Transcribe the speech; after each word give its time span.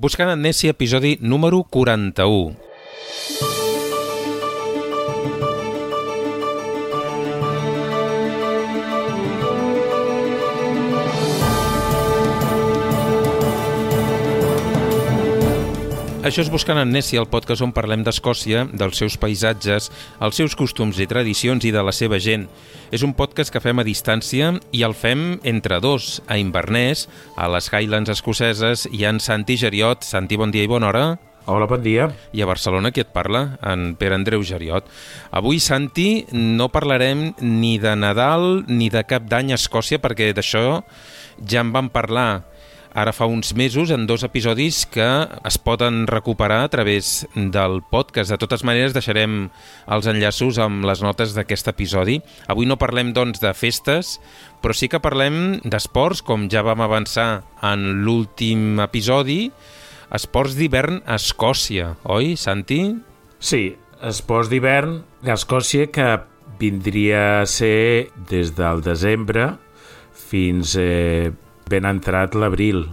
Buscant 0.00 0.30
Amnèsia, 0.32 0.70
episodi 0.72 1.18
número 1.20 1.62
41. 1.62 2.69
Això 16.30 16.44
és 16.44 16.50
Buscant 16.52 16.78
Amnèsia, 16.78 17.18
el 17.18 17.26
podcast 17.26 17.64
on 17.64 17.72
parlem 17.74 18.04
d'Escòcia, 18.06 18.60
dels 18.70 19.00
seus 19.00 19.16
paisatges, 19.18 19.88
els 20.22 20.36
seus 20.38 20.54
costums 20.54 21.00
i 21.02 21.06
tradicions 21.10 21.64
i 21.66 21.72
de 21.74 21.80
la 21.82 21.90
seva 21.90 22.20
gent. 22.22 22.44
És 22.94 23.02
un 23.02 23.16
podcast 23.18 23.50
que 23.50 23.58
fem 23.58 23.82
a 23.82 23.84
distància 23.88 24.52
i 24.70 24.84
el 24.86 24.94
fem 24.94 25.40
entre 25.42 25.80
dos, 25.82 26.20
a 26.30 26.36
Inverness, 26.38 27.08
a 27.34 27.48
les 27.50 27.66
Highlands 27.72 28.12
escoceses, 28.14 28.84
i 28.94 29.02
en 29.10 29.18
Santi 29.18 29.56
Geriot. 29.58 30.06
Santi, 30.06 30.38
bon 30.38 30.54
dia 30.54 30.62
i 30.62 30.70
bona 30.70 30.92
hora. 30.92 31.02
Hola, 31.50 31.66
bon 31.66 31.82
dia. 31.82 32.06
I 32.30 32.44
a 32.44 32.46
Barcelona, 32.46 32.92
qui 32.94 33.02
et 33.02 33.10
parla? 33.10 33.56
En 33.66 33.96
Pere 33.98 34.14
Andreu 34.14 34.46
Geriot. 34.46 34.86
Avui, 35.34 35.58
Santi, 35.58 36.28
no 36.30 36.70
parlarem 36.70 37.32
ni 37.42 37.72
de 37.82 37.96
Nadal 37.98 38.68
ni 38.70 38.86
de 38.86 39.02
cap 39.02 39.26
d'any 39.26 39.50
a 39.50 39.58
Escòcia, 39.58 39.98
perquè 39.98 40.30
d'això 40.30 40.84
ja 41.42 41.66
en 41.66 41.74
vam 41.74 41.90
parlar 41.90 42.44
ara 42.94 43.12
fa 43.12 43.26
uns 43.30 43.52
mesos 43.54 43.90
en 43.94 44.06
dos 44.06 44.24
episodis 44.26 44.84
que 44.90 45.06
es 45.46 45.58
poden 45.58 46.06
recuperar 46.10 46.62
a 46.64 46.70
través 46.72 47.26
del 47.34 47.82
podcast. 47.82 48.30
De 48.30 48.38
totes 48.40 48.64
maneres, 48.66 48.94
deixarem 48.96 49.50
els 49.86 50.08
enllaços 50.10 50.58
amb 50.62 50.84
les 50.88 51.02
notes 51.02 51.34
d'aquest 51.36 51.70
episodi. 51.72 52.20
Avui 52.50 52.66
no 52.66 52.78
parlem, 52.80 53.12
doncs, 53.16 53.42
de 53.42 53.52
festes, 53.54 54.18
però 54.62 54.76
sí 54.76 54.90
que 54.90 55.02
parlem 55.02 55.60
d'esports, 55.64 56.24
com 56.26 56.48
ja 56.52 56.64
vam 56.66 56.82
avançar 56.84 57.44
en 57.66 58.04
l'últim 58.04 58.80
episodi, 58.82 59.50
esports 60.14 60.56
d'hivern 60.58 61.02
a 61.06 61.16
Escòcia, 61.20 61.94
oi, 62.10 62.34
Santi? 62.40 62.82
Sí, 63.38 63.76
esports 64.02 64.50
d'hivern 64.50 65.00
a 65.26 65.36
Escòcia 65.36 65.88
que 65.92 66.10
vindria 66.60 67.40
a 67.40 67.46
ser 67.48 68.10
des 68.28 68.52
del 68.56 68.82
desembre 68.84 69.54
fins 70.12 70.74
eh, 70.78 71.32
ben 71.70 71.86
entrat 71.88 72.34
l'abril. 72.34 72.88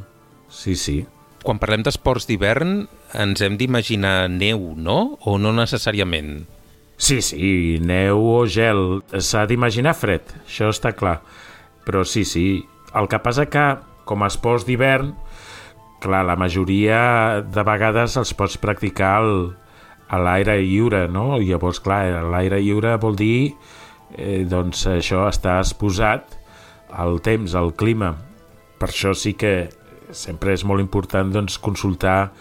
Sí, 0.54 0.76
sí. 0.78 1.02
Quan 1.44 1.60
parlem 1.62 1.84
d'esports 1.86 2.28
d'hivern 2.30 2.86
ens 3.18 3.42
hem 3.42 3.58
d'imaginar 3.60 4.30
neu, 4.32 4.74
no? 4.76 5.18
O 5.26 5.38
no 5.42 5.54
necessàriament? 5.56 6.46
Sí, 6.98 7.22
sí, 7.22 7.78
neu 7.82 8.24
o 8.26 8.40
gel. 8.50 9.04
S'ha 9.14 9.46
d'imaginar 9.50 9.94
fred, 9.98 10.34
això 10.46 10.72
està 10.74 10.96
clar. 10.98 11.20
Però 11.86 12.04
sí, 12.06 12.26
sí. 12.26 12.66
El 12.98 13.08
que 13.12 13.22
passa 13.22 13.46
que, 13.52 13.68
com 14.10 14.24
a 14.24 14.32
esports 14.32 14.66
d'hivern, 14.68 15.14
clar, 16.02 16.24
la 16.26 16.38
majoria 16.40 17.44
de 17.46 17.64
vegades 17.68 18.18
els 18.20 18.34
pots 18.38 18.58
practicar 18.62 19.14
al, 19.22 19.34
a 20.10 20.20
l'aire 20.22 20.58
lliure, 20.62 21.06
no? 21.12 21.38
I 21.38 21.52
llavors, 21.52 21.82
clar, 21.84 22.02
l'aire 22.34 22.60
lliure 22.64 22.96
vol 23.02 23.18
dir 23.20 23.54
eh, 24.16 24.44
doncs 24.50 24.88
això 24.90 25.28
està 25.30 25.60
exposat 25.62 26.38
al 26.92 27.22
temps, 27.24 27.56
al 27.56 27.74
clima. 27.78 28.16
Per 28.78 28.90
això 28.92 29.14
sí 29.18 29.34
que 29.34 29.70
sempre 30.12 30.54
és 30.56 30.64
molt 30.64 30.84
important 30.84 31.34
doncs, 31.34 31.58
consultar 31.60 32.32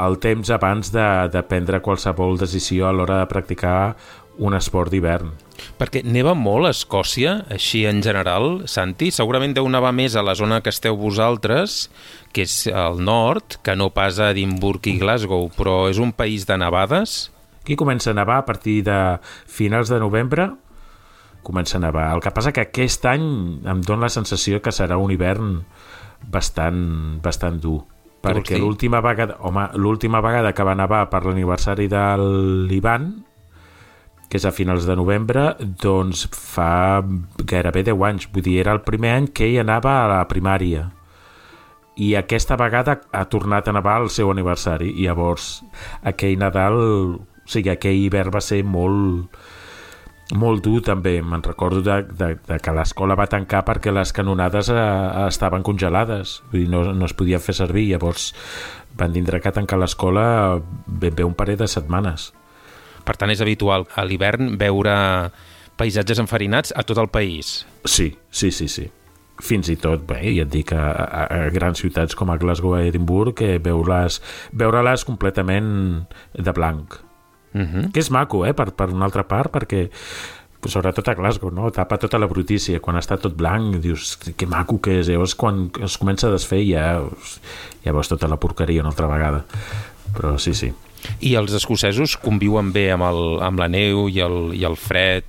el 0.00 0.16
temps 0.18 0.50
abans 0.50 0.90
de, 0.92 1.06
de 1.32 1.42
prendre 1.44 1.82
qualsevol 1.84 2.38
decisió 2.40 2.88
a 2.88 2.92
l'hora 2.96 3.20
de 3.20 3.30
practicar 3.30 3.94
un 4.42 4.56
esport 4.56 4.90
d'hivern. 4.92 5.32
Perquè 5.78 6.00
neva 6.02 6.32
molt 6.34 6.66
a 6.66 6.72
Escòcia, 6.72 7.34
així 7.52 7.84
en 7.86 8.00
general, 8.02 8.64
Santi? 8.70 9.10
Segurament 9.14 9.52
deu 9.54 9.68
nevar 9.70 9.92
més 9.94 10.16
a 10.16 10.24
la 10.24 10.34
zona 10.38 10.62
que 10.64 10.72
esteu 10.72 10.96
vosaltres, 10.98 11.90
que 12.32 12.46
és 12.48 12.56
al 12.72 12.98
nord, 13.04 13.60
que 13.62 13.76
no 13.76 13.92
pas 13.94 14.18
a 14.18 14.32
Edimburg 14.32 14.88
i 14.88 14.96
Glasgow, 15.02 15.50
però 15.58 15.84
és 15.92 16.00
un 16.02 16.14
país 16.16 16.48
de 16.48 16.58
nevades? 16.58 17.30
Aquí 17.62 17.76
comença 17.78 18.10
a 18.10 18.18
nevar 18.18 18.40
a 18.40 18.46
partir 18.48 18.80
de 18.88 18.98
finals 19.46 19.92
de 19.92 20.00
novembre, 20.02 20.50
comença 21.42 21.78
a 21.78 21.82
nevar. 21.82 22.10
El 22.14 22.22
que 22.24 22.32
passa 22.34 22.52
que 22.52 22.66
aquest 22.66 23.06
any 23.10 23.24
em 23.66 23.82
dóna 23.86 24.08
la 24.08 24.14
sensació 24.14 24.62
que 24.62 24.74
serà 24.74 24.98
un 24.98 25.10
hivern 25.14 25.58
bastant, 26.30 27.18
bastant 27.22 27.58
dur 27.62 27.82
perquè 28.22 28.58
l'última 28.60 29.00
vegada, 29.02 29.36
home, 29.42 29.66
l'última 29.74 30.20
vegada 30.22 30.52
que 30.54 30.64
va 30.64 30.76
nevar 30.78 31.08
per 31.10 31.24
l'aniversari 31.26 31.88
de 31.90 32.02
l'Ivan, 32.70 33.10
que 34.30 34.38
és 34.38 34.46
a 34.48 34.54
finals 34.54 34.86
de 34.88 34.94
novembre, 34.96 35.50
doncs 35.60 36.24
fa 36.32 37.02
gairebé 37.36 37.82
10 37.90 38.04
anys. 38.08 38.28
Vull 38.32 38.46
dir, 38.46 38.60
era 38.62 38.72
el 38.72 38.84
primer 38.86 39.16
any 39.18 39.26
que 39.34 39.50
ell 39.50 39.60
anava 39.66 39.98
a 40.00 40.06
la 40.14 40.20
primària. 40.30 40.86
I 42.00 42.14
aquesta 42.16 42.56
vegada 42.56 42.96
ha 43.12 43.26
tornat 43.28 43.68
a 43.68 43.74
nevar 43.76 43.98
el 44.00 44.08
seu 44.08 44.30
aniversari. 44.32 44.94
I 44.94 45.10
llavors, 45.10 45.58
aquell 46.00 46.38
Nadal, 46.40 46.78
o 47.20 47.44
sigui, 47.44 47.74
aquell 47.74 48.06
hivern 48.06 48.32
va 48.32 48.40
ser 48.40 48.62
molt, 48.64 49.36
molt 50.32 50.64
dur 50.64 50.80
també, 50.84 51.18
me'n 51.22 51.42
recordo 51.44 51.82
de, 51.84 51.98
de, 52.08 52.28
de 52.48 52.58
que 52.62 52.74
l'escola 52.74 53.16
va 53.18 53.28
tancar 53.30 53.62
perquè 53.66 53.92
les 53.92 54.12
canonades 54.16 54.70
eh, 54.72 54.78
estaven 55.26 55.64
congelades. 55.66 56.40
Vull 56.50 56.64
dir, 56.64 56.70
no, 56.72 56.84
no 56.96 57.08
es 57.08 57.14
podia 57.16 57.40
fer 57.42 57.54
servir. 57.58 57.90
Llavors 57.90 58.30
van 58.98 59.12
tindre 59.12 59.40
que 59.40 59.52
tancar 59.52 59.80
l'escola 59.80 60.24
ben 60.86 61.14
bé 61.16 61.26
un 61.26 61.36
parell 61.36 61.60
de 61.60 61.68
setmanes. 61.68 62.30
Per 63.02 63.16
tant 63.18 63.32
és 63.32 63.42
habitual 63.42 63.86
a 63.98 64.06
l'hivern 64.06 64.56
veure 64.60 64.94
paisatges 65.76 66.20
enfarinats 66.22 66.74
a 66.76 66.84
tot 66.86 67.00
el 67.02 67.10
país. 67.10 67.62
Sí, 67.84 68.12
sí, 68.30 68.52
sí, 68.54 68.68
sí. 68.68 68.88
Fins 69.42 69.66
i 69.72 69.76
tot, 69.80 70.04
bé, 70.06 70.20
ja 70.36 70.44
et 70.44 70.52
dic, 70.52 70.70
a, 70.76 70.92
a, 70.92 71.22
a 71.26 71.46
grans 71.50 71.80
ciutats 71.82 72.14
com 72.14 72.30
a 72.30 72.36
Glasgow 72.38 72.76
i 72.78 72.92
Edimburg, 72.92 73.34
que 73.40 73.56
veure-les 73.58 74.20
veure 74.52 74.94
completament 75.08 75.72
de 76.36 76.52
blanc. 76.54 77.00
Uh 77.52 77.60
-huh. 77.60 77.92
que 77.92 78.00
és 78.00 78.10
maco, 78.10 78.46
eh, 78.46 78.54
per, 78.54 78.72
per 78.72 78.88
una 78.88 79.04
altra 79.04 79.26
part, 79.28 79.52
perquè 79.52 79.90
sobretot 80.68 81.08
a 81.08 81.14
Glasgow, 81.14 81.50
no? 81.50 81.70
tapa 81.70 81.98
tota 81.98 82.18
la 82.18 82.28
brutícia 82.30 82.80
quan 82.80 82.96
està 82.96 83.18
tot 83.18 83.34
blanc, 83.34 83.80
dius 83.82 84.16
que 84.36 84.46
maco 84.46 84.78
que 84.80 85.00
és, 85.00 85.08
llavors 85.08 85.34
quan 85.34 85.70
es 85.82 85.98
comença 85.98 86.28
a 86.28 86.30
desfer 86.30 86.62
ja, 86.68 87.02
ja 87.84 87.92
veus 87.92 88.08
tota 88.08 88.28
la 88.28 88.38
porqueria 88.38 88.82
una 88.84 88.90
altra 88.90 89.08
vegada 89.10 89.44
però 90.14 90.38
sí, 90.38 90.54
sí 90.54 90.72
i 91.20 91.34
els 91.34 91.52
escocesos 91.52 92.16
conviuen 92.16 92.70
bé 92.72 92.92
amb, 92.94 93.02
el, 93.08 93.40
amb 93.42 93.58
la 93.58 93.68
neu 93.68 94.06
i 94.08 94.20
el, 94.22 94.52
i 94.54 94.62
el 94.68 94.78
fred 94.78 95.24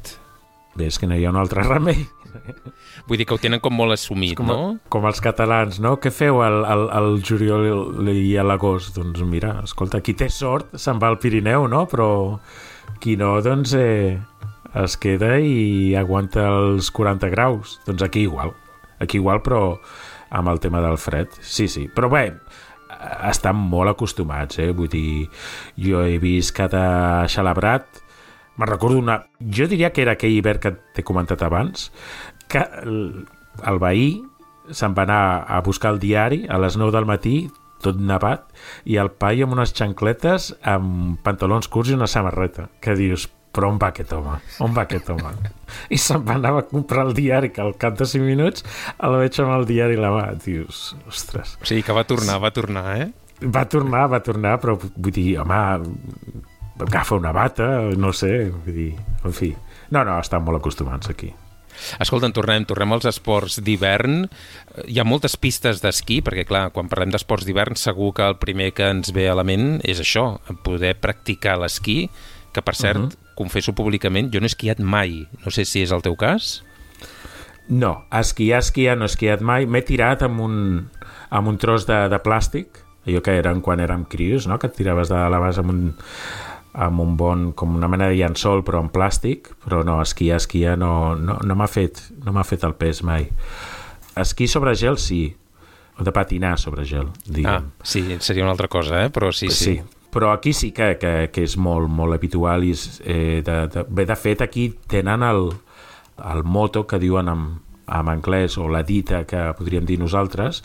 bé, 0.76 0.92
és 0.92 1.00
que 1.00 1.10
no 1.10 1.18
hi 1.18 1.26
ha 1.26 1.34
un 1.34 1.42
altre 1.42 1.66
remei 1.66 2.06
Vull 3.08 3.20
dir 3.20 3.26
que 3.28 3.36
ho 3.36 3.42
tenen 3.42 3.62
com 3.64 3.76
molt 3.76 3.96
assumit, 3.96 4.36
com, 4.40 4.50
no? 4.50 4.60
Com 4.92 5.08
els 5.10 5.22
catalans, 5.24 5.80
no? 5.84 5.96
Què 6.02 6.12
feu 6.14 6.42
al, 6.44 6.64
al, 6.68 6.86
al 6.94 7.10
juliol 7.26 8.10
i 8.12 8.36
a 8.40 8.46
l'agost? 8.48 8.96
Doncs 8.98 9.24
mira, 9.28 9.58
escolta, 9.64 10.02
qui 10.04 10.16
té 10.18 10.30
sort 10.32 10.76
se'n 10.80 11.02
va 11.02 11.12
al 11.12 11.20
Pirineu, 11.24 11.68
no? 11.72 11.86
Però 11.92 12.10
qui 13.04 13.16
no, 13.20 13.36
doncs 13.46 13.76
eh, 13.80 14.20
es 14.84 14.98
queda 15.02 15.38
i 15.40 15.94
aguanta 16.00 16.48
els 16.50 16.92
40 16.96 17.32
graus. 17.34 17.80
Doncs 17.88 18.06
aquí 18.06 18.28
igual. 18.28 18.54
Aquí 19.04 19.20
igual, 19.22 19.44
però 19.46 19.64
amb 20.34 20.50
el 20.50 20.62
tema 20.64 20.82
del 20.84 20.98
fred. 20.98 21.34
Sí, 21.42 21.68
sí. 21.68 21.88
Però 21.94 22.10
bé, 22.12 22.30
estan 23.30 23.60
molt 23.60 23.94
acostumats, 23.94 24.60
eh? 24.64 24.72
Vull 24.76 24.92
dir, 24.92 25.28
jo 25.80 26.04
he 26.06 26.18
vist 26.22 26.56
cada 26.58 27.28
xalabrat 27.32 28.04
me'n 28.58 28.70
recordo 28.70 29.00
una... 29.00 29.24
Jo 29.40 29.66
diria 29.68 29.92
que 29.94 30.04
era 30.04 30.14
aquell 30.14 30.36
hivern 30.36 30.62
que 30.62 30.72
t'he 30.94 31.06
comentat 31.06 31.42
abans, 31.46 31.90
que 32.54 32.64
el, 32.84 33.26
el 33.66 33.82
veí 33.82 34.08
se'n 34.72 34.96
va 34.96 35.04
anar 35.08 35.24
a 35.50 35.60
buscar 35.66 35.94
el 35.94 36.00
diari 36.00 36.44
a 36.48 36.60
les 36.62 36.78
9 36.80 36.94
del 36.96 37.08
matí, 37.10 37.38
tot 37.84 38.00
nevat, 38.00 38.46
i 38.88 38.96
el 39.02 39.12
paio 39.20 39.48
amb 39.48 39.58
unes 39.58 39.74
xancletes 39.76 40.54
amb 40.64 41.20
pantalons 41.26 41.68
curts 41.68 41.92
i 41.92 41.98
una 41.98 42.08
samarreta. 42.08 42.70
Que 42.84 42.96
dius, 42.96 43.28
però 43.54 43.70
on 43.74 43.80
va 43.82 43.92
aquest 43.92 44.14
home? 44.16 44.38
On 44.64 44.72
va 44.76 44.86
aquest 44.88 45.12
home? 45.14 45.34
I 45.94 46.00
se'n 46.02 46.24
va 46.26 46.38
anar 46.40 46.54
a 46.58 46.64
comprar 46.70 47.06
el 47.10 47.14
diari, 47.18 47.52
que 47.54 47.62
al 47.62 47.76
cap 47.82 48.00
de 48.00 48.08
5 48.10 48.26
minuts 48.26 48.66
el 48.96 49.20
veig 49.20 49.42
amb 49.44 49.58
el 49.58 49.68
diari 49.70 50.00
a 50.00 50.06
la 50.06 50.14
mà. 50.16 50.24
Dius, 50.46 50.94
ostres... 51.10 51.58
O 51.62 51.70
sigui 51.70 51.84
que 51.86 51.98
va 51.98 52.08
tornar, 52.08 52.40
va 52.42 52.54
tornar, 52.56 52.88
eh? 53.04 53.12
Va 53.44 53.68
tornar, 53.68 54.08
va 54.08 54.24
tornar, 54.24 54.56
però 54.64 54.78
vull 54.80 55.14
dir, 55.14 55.34
home, 55.44 55.62
agafa 56.88 57.20
una 57.20 57.36
bata, 57.36 57.70
no 58.00 58.16
sé, 58.16 58.34
vull 58.50 58.80
dir, 58.80 58.92
en 59.28 59.36
fi. 59.36 59.52
No, 59.92 60.02
no, 60.02 60.18
estan 60.18 60.46
molt 60.48 60.64
acostumats 60.64 61.12
aquí. 61.12 61.34
Escolta, 62.04 62.28
en 62.30 62.36
tornem, 62.36 62.66
tornem 62.70 62.96
als 62.96 63.08
esports 63.10 63.60
d'hivern. 63.64 64.28
Hi 64.88 65.00
ha 65.00 65.08
moltes 65.08 65.38
pistes 65.38 65.82
d'esquí, 65.84 66.22
perquè, 66.26 66.46
clar, 66.50 66.68
quan 66.76 66.92
parlem 66.92 67.14
d'esports 67.14 67.48
d'hivern, 67.48 67.78
segur 67.80 68.14
que 68.18 68.28
el 68.28 68.38
primer 68.42 68.72
que 68.78 68.90
ens 68.94 69.14
ve 69.16 69.28
a 69.30 69.38
la 69.38 69.46
ment 69.48 69.80
és 69.84 70.02
això, 70.04 70.40
poder 70.66 70.96
practicar 71.02 71.58
l'esquí, 71.62 72.08
que, 72.54 72.62
per 72.62 72.76
cert, 72.76 73.00
uh 73.00 73.08
-huh. 73.10 73.36
confesso 73.36 73.74
públicament, 73.74 74.32
jo 74.34 74.40
no 74.40 74.46
he 74.46 74.54
esquiat 74.54 74.80
mai. 74.80 75.28
No 75.46 75.52
sé 75.52 75.66
si 75.66 75.82
és 75.82 75.92
el 75.92 76.02
teu 76.02 76.16
cas. 76.16 76.64
No, 77.68 78.06
esquiar, 78.12 78.60
esquiar, 78.60 78.98
no 78.98 79.06
he 79.06 79.12
esquiat 79.12 79.42
mai. 79.42 79.66
M'he 79.66 79.82
tirat 79.82 80.22
amb 80.22 80.40
un, 80.40 80.90
amb 81.30 81.48
un 81.48 81.58
tros 81.58 81.88
de, 81.88 82.10
de 82.10 82.20
plàstic, 82.20 82.68
allò 83.08 83.22
que 83.22 83.38
eren 83.40 83.62
quan 83.62 83.80
érem 83.80 84.06
crios, 84.06 84.48
no? 84.48 84.60
que 84.60 84.68
et 84.68 84.76
tiraves 84.76 85.10
de 85.10 85.16
la 85.16 85.40
base 85.40 85.64
amb 85.64 85.70
un, 85.74 85.96
amb 86.74 87.00
un 87.00 87.16
bon, 87.18 87.52
com 87.54 87.76
una 87.78 87.88
mena 87.88 88.10
de 88.10 88.18
llençol 88.18 88.64
però 88.66 88.82
en 88.82 88.90
plàstic, 88.94 89.52
però 89.66 89.84
no, 89.86 90.00
esquiar, 90.02 90.42
esquiar 90.42 90.78
no, 90.82 91.16
no, 91.16 91.38
no 91.46 91.58
m'ha 91.58 91.70
fet, 91.70 92.02
no 92.26 92.34
m'ha 92.34 92.46
fet 92.48 92.66
el 92.66 92.76
pes 92.80 93.04
mai. 93.06 93.30
Esquí 94.20 94.48
sobre 94.50 94.76
gel 94.78 94.98
sí, 95.02 95.28
o 95.98 96.06
de 96.06 96.14
patinar 96.14 96.58
sobre 96.60 96.86
gel, 96.90 97.12
diguem. 97.26 97.70
Ah, 97.70 97.86
sí, 97.86 98.06
seria 98.20 98.46
una 98.46 98.54
altra 98.56 98.68
cosa, 98.68 99.04
eh? 99.06 99.12
però 99.14 99.32
sí, 99.32 99.50
sí. 99.50 99.78
sí. 99.78 100.00
Però 100.14 100.30
aquí 100.30 100.52
sí 100.54 100.70
que, 100.72 100.92
que, 101.02 101.14
que 101.34 101.42
és 101.42 101.56
molt, 101.58 101.90
molt 101.90 102.14
habitual 102.14 102.66
i 102.66 102.74
és, 102.76 103.02
eh, 103.02 103.42
de, 103.46 103.56
de, 103.74 103.86
bé, 103.90 104.06
de 104.06 104.18
fet 104.18 104.44
aquí 104.46 104.68
tenen 104.90 105.26
el, 105.26 105.48
el 106.30 106.44
moto 106.46 106.86
que 106.86 107.00
diuen 107.02 107.32
en, 107.32 107.48
en 107.88 108.12
anglès 108.14 108.60
o 108.62 108.68
la 108.70 108.84
dita 108.86 109.24
que 109.26 109.48
podríem 109.58 109.90
dir 109.90 109.98
nosaltres 110.02 110.62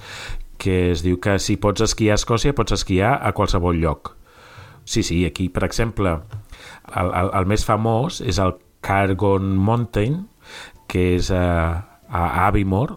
que 0.59 0.91
es 0.91 1.05
diu 1.07 1.17
que 1.23 1.39
si 1.41 1.57
pots 1.57 1.87
esquiar 1.87 2.17
a 2.17 2.21
Escòcia 2.21 2.53
pots 2.53 2.75
esquiar 2.77 3.15
a 3.23 3.33
qualsevol 3.33 3.79
lloc. 3.81 4.18
Sí, 4.89 5.03
sí, 5.03 5.27
aquí, 5.27 5.51
per 5.53 5.67
exemple, 5.67 6.15
el, 6.97 7.11
el, 7.13 7.31
el 7.37 7.47
més 7.51 7.67
famós 7.69 8.23
és 8.25 8.39
el 8.41 8.55
Cargon 8.81 9.51
Mountain, 9.61 10.23
que 10.89 11.03
és 11.19 11.29
a, 11.29 11.45
a 12.09 12.23
Aviemore, 12.47 12.97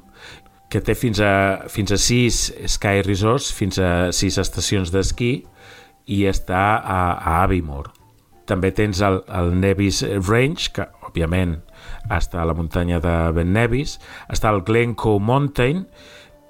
que 0.72 0.80
té 0.80 0.96
fins 0.96 1.20
a, 1.20 1.34
fins 1.68 1.92
a 1.92 1.98
6 2.00 2.38
Sky 2.78 3.04
Resorts, 3.04 3.50
fins 3.52 3.82
a 3.84 3.90
6 4.16 4.40
estacions 4.40 4.94
d'esquí, 4.94 5.34
i 6.08 6.22
està 6.32 6.64
a, 6.80 7.02
a 7.20 7.36
Aviemore. 7.42 7.92
També 8.48 8.72
tens 8.72 9.04
el, 9.04 9.20
el 9.28 9.52
Nevis 9.60 10.00
Range, 10.30 10.72
que 10.72 10.88
òbviament 11.10 11.58
està 12.08 12.40
a 12.40 12.48
la 12.48 12.56
muntanya 12.56 13.02
de 13.04 13.18
Ben 13.36 13.52
Nevis, 13.52 13.98
està 14.32 14.56
el 14.56 14.64
Glencoe 14.64 15.20
Mountain, 15.20 15.84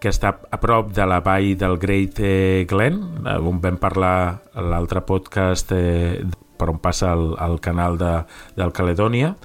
que 0.01 0.09
està 0.09 0.33
a 0.49 0.57
prop 0.61 0.89
de 0.97 1.05
la 1.05 1.19
vall 1.21 1.51
del 1.61 1.77
Great 1.81 2.19
eh, 2.25 2.65
Glen, 2.69 2.97
eh, 3.21 3.37
on 3.37 3.59
vam 3.61 3.77
parlar 3.81 4.41
l'altre 4.57 5.03
podcast 5.05 5.73
eh, 5.77 6.23
per 6.57 6.71
on 6.73 6.79
passa 6.81 7.11
el, 7.13 7.35
el 7.37 7.59
canal 7.61 7.99
de, 8.01 8.15
del 8.57 8.73
Caledònia. 8.73 9.35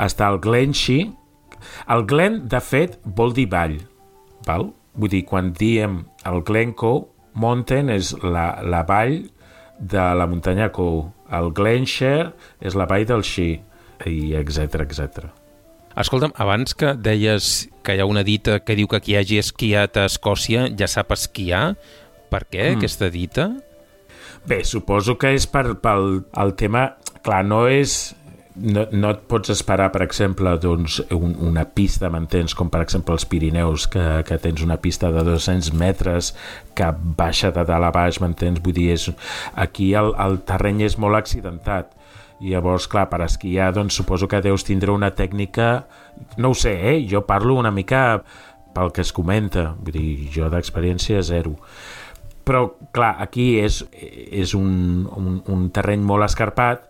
Està 0.00 0.30
el 0.32 0.40
Glenshee. 0.44 1.10
El 1.92 2.06
Glen, 2.08 2.42
de 2.48 2.60
fet, 2.64 2.96
vol 3.04 3.36
dir 3.36 3.46
vall, 3.52 3.76
Val? 4.48 4.70
Vull 4.94 5.10
dir, 5.10 5.24
quan 5.28 5.52
diem 5.56 6.02
el 6.28 6.42
Glencoe, 6.46 7.06
Mountain 7.34 7.90
és 7.90 8.12
la, 8.22 8.46
la 8.62 8.84
vall 8.86 9.24
de 9.78 10.04
la 10.14 10.28
muntanya 10.30 10.70
Coe. 10.72 11.08
El 11.34 11.50
Glenshire 11.56 12.30
és 12.62 12.76
la 12.78 12.86
vall 12.86 13.08
del 13.08 13.24
Xi, 13.26 13.48
i 14.06 14.18
etc 14.38 14.84
etc. 14.84 15.43
Escolta'm, 15.94 16.32
abans 16.42 16.74
que 16.74 16.94
deies 16.98 17.68
que 17.86 17.94
hi 17.94 18.02
ha 18.02 18.08
una 18.10 18.24
dita 18.26 18.58
que 18.66 18.74
diu 18.74 18.88
que 18.90 18.98
qui 19.04 19.14
hagi 19.14 19.38
esquiat 19.38 20.00
a 20.00 20.08
Escòcia 20.10 20.66
ja 20.74 20.88
sap 20.90 21.14
esquiar, 21.14 21.76
per 22.32 22.42
què 22.50 22.72
mm. 22.72 22.80
aquesta 22.80 23.10
dita? 23.14 23.48
Bé, 24.48 24.64
suposo 24.66 25.14
que 25.20 25.34
és 25.36 25.46
per, 25.50 25.70
pel 25.82 26.24
el 26.40 26.54
tema... 26.58 26.92
Clar, 27.24 27.38
no 27.48 27.62
és 27.72 28.12
no, 28.54 28.84
no 28.92 29.10
et 29.14 29.22
pots 29.30 29.50
esperar, 29.54 29.88
per 29.94 30.02
exemple, 30.04 30.52
doncs, 30.62 30.98
un, 31.14 31.34
una 31.48 31.64
pista, 31.64 32.10
m'entens, 32.12 32.54
com 32.58 32.70
per 32.70 32.82
exemple 32.84 33.16
els 33.16 33.26
Pirineus, 33.28 33.88
que, 33.90 34.04
que 34.28 34.38
tens 34.42 34.62
una 34.66 34.78
pista 34.82 35.10
de 35.14 35.24
200 35.26 35.72
metres 35.78 36.32
que 36.76 36.90
baixa 37.18 37.50
de 37.54 37.64
dalt 37.66 37.88
a 37.88 37.92
baix, 37.94 38.20
m'entens? 38.22 38.62
Vull 38.64 38.76
dir, 38.76 38.90
és, 38.94 39.08
aquí 39.58 39.92
el, 39.98 40.12
el 40.26 40.40
terreny 40.46 40.84
és 40.86 40.98
molt 41.00 41.18
accidentat. 41.18 41.90
I 42.44 42.52
llavors, 42.52 42.86
clar, 42.92 43.06
per 43.08 43.22
esquiar, 43.24 43.72
doncs 43.72 43.96
suposo 43.96 44.28
que 44.28 44.42
deus 44.44 44.66
tindre 44.68 44.92
una 44.92 45.14
tècnica... 45.16 45.86
No 46.38 46.52
ho 46.52 46.54
sé, 46.54 46.74
eh? 46.92 46.96
Jo 47.10 47.24
parlo 47.26 47.56
una 47.56 47.72
mica 47.74 48.22
pel 48.74 48.92
que 48.92 49.02
es 49.02 49.12
comenta. 49.16 49.70
Vull 49.80 49.96
dir, 49.96 50.08
jo 50.34 50.50
d'experiència 50.52 51.24
zero 51.24 51.56
però 52.44 52.66
clar, 52.92 53.14
aquí 53.24 53.54
és, 53.60 53.80
és 53.92 54.54
un, 54.56 55.08
un, 55.16 55.38
un 55.50 55.64
terreny 55.74 56.04
molt 56.04 56.26
escarpat 56.26 56.84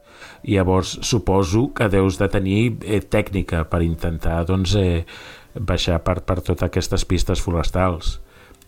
i 0.44 0.58
llavors 0.58 0.98
suposo 1.06 1.68
que 1.76 1.88
deus 1.92 2.18
de 2.20 2.28
tenir 2.30 2.58
eh, 2.82 3.00
tècnica 3.00 3.64
per 3.70 3.84
intentar 3.86 4.42
doncs, 4.48 4.74
eh, 4.76 5.04
baixar 5.54 6.00
per, 6.04 6.20
per 6.26 6.40
totes 6.42 6.66
aquestes 6.66 7.06
pistes 7.06 7.42
forestals 7.42 8.18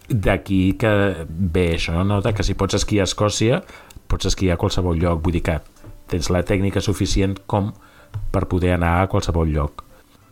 d'aquí 0.06 0.76
que 0.78 0.92
ve 1.26 1.72
això, 1.74 2.04
no? 2.06 2.20
de 2.22 2.32
que 2.32 2.46
si 2.46 2.54
pots 2.54 2.78
esquiar 2.78 3.04
a 3.04 3.10
Escòcia 3.10 3.62
pots 4.06 4.30
esquiar 4.30 4.54
a 4.54 4.60
qualsevol 4.60 5.00
lloc 5.02 5.24
vull 5.24 5.34
dir 5.34 5.42
que 5.48 5.58
tens 6.11 6.31
la 6.31 6.44
tècnica 6.47 6.85
suficient 6.85 7.38
com 7.47 7.73
per 8.32 8.47
poder 8.50 8.76
anar 8.76 9.00
a 9.00 9.11
qualsevol 9.11 9.50
lloc 9.53 9.87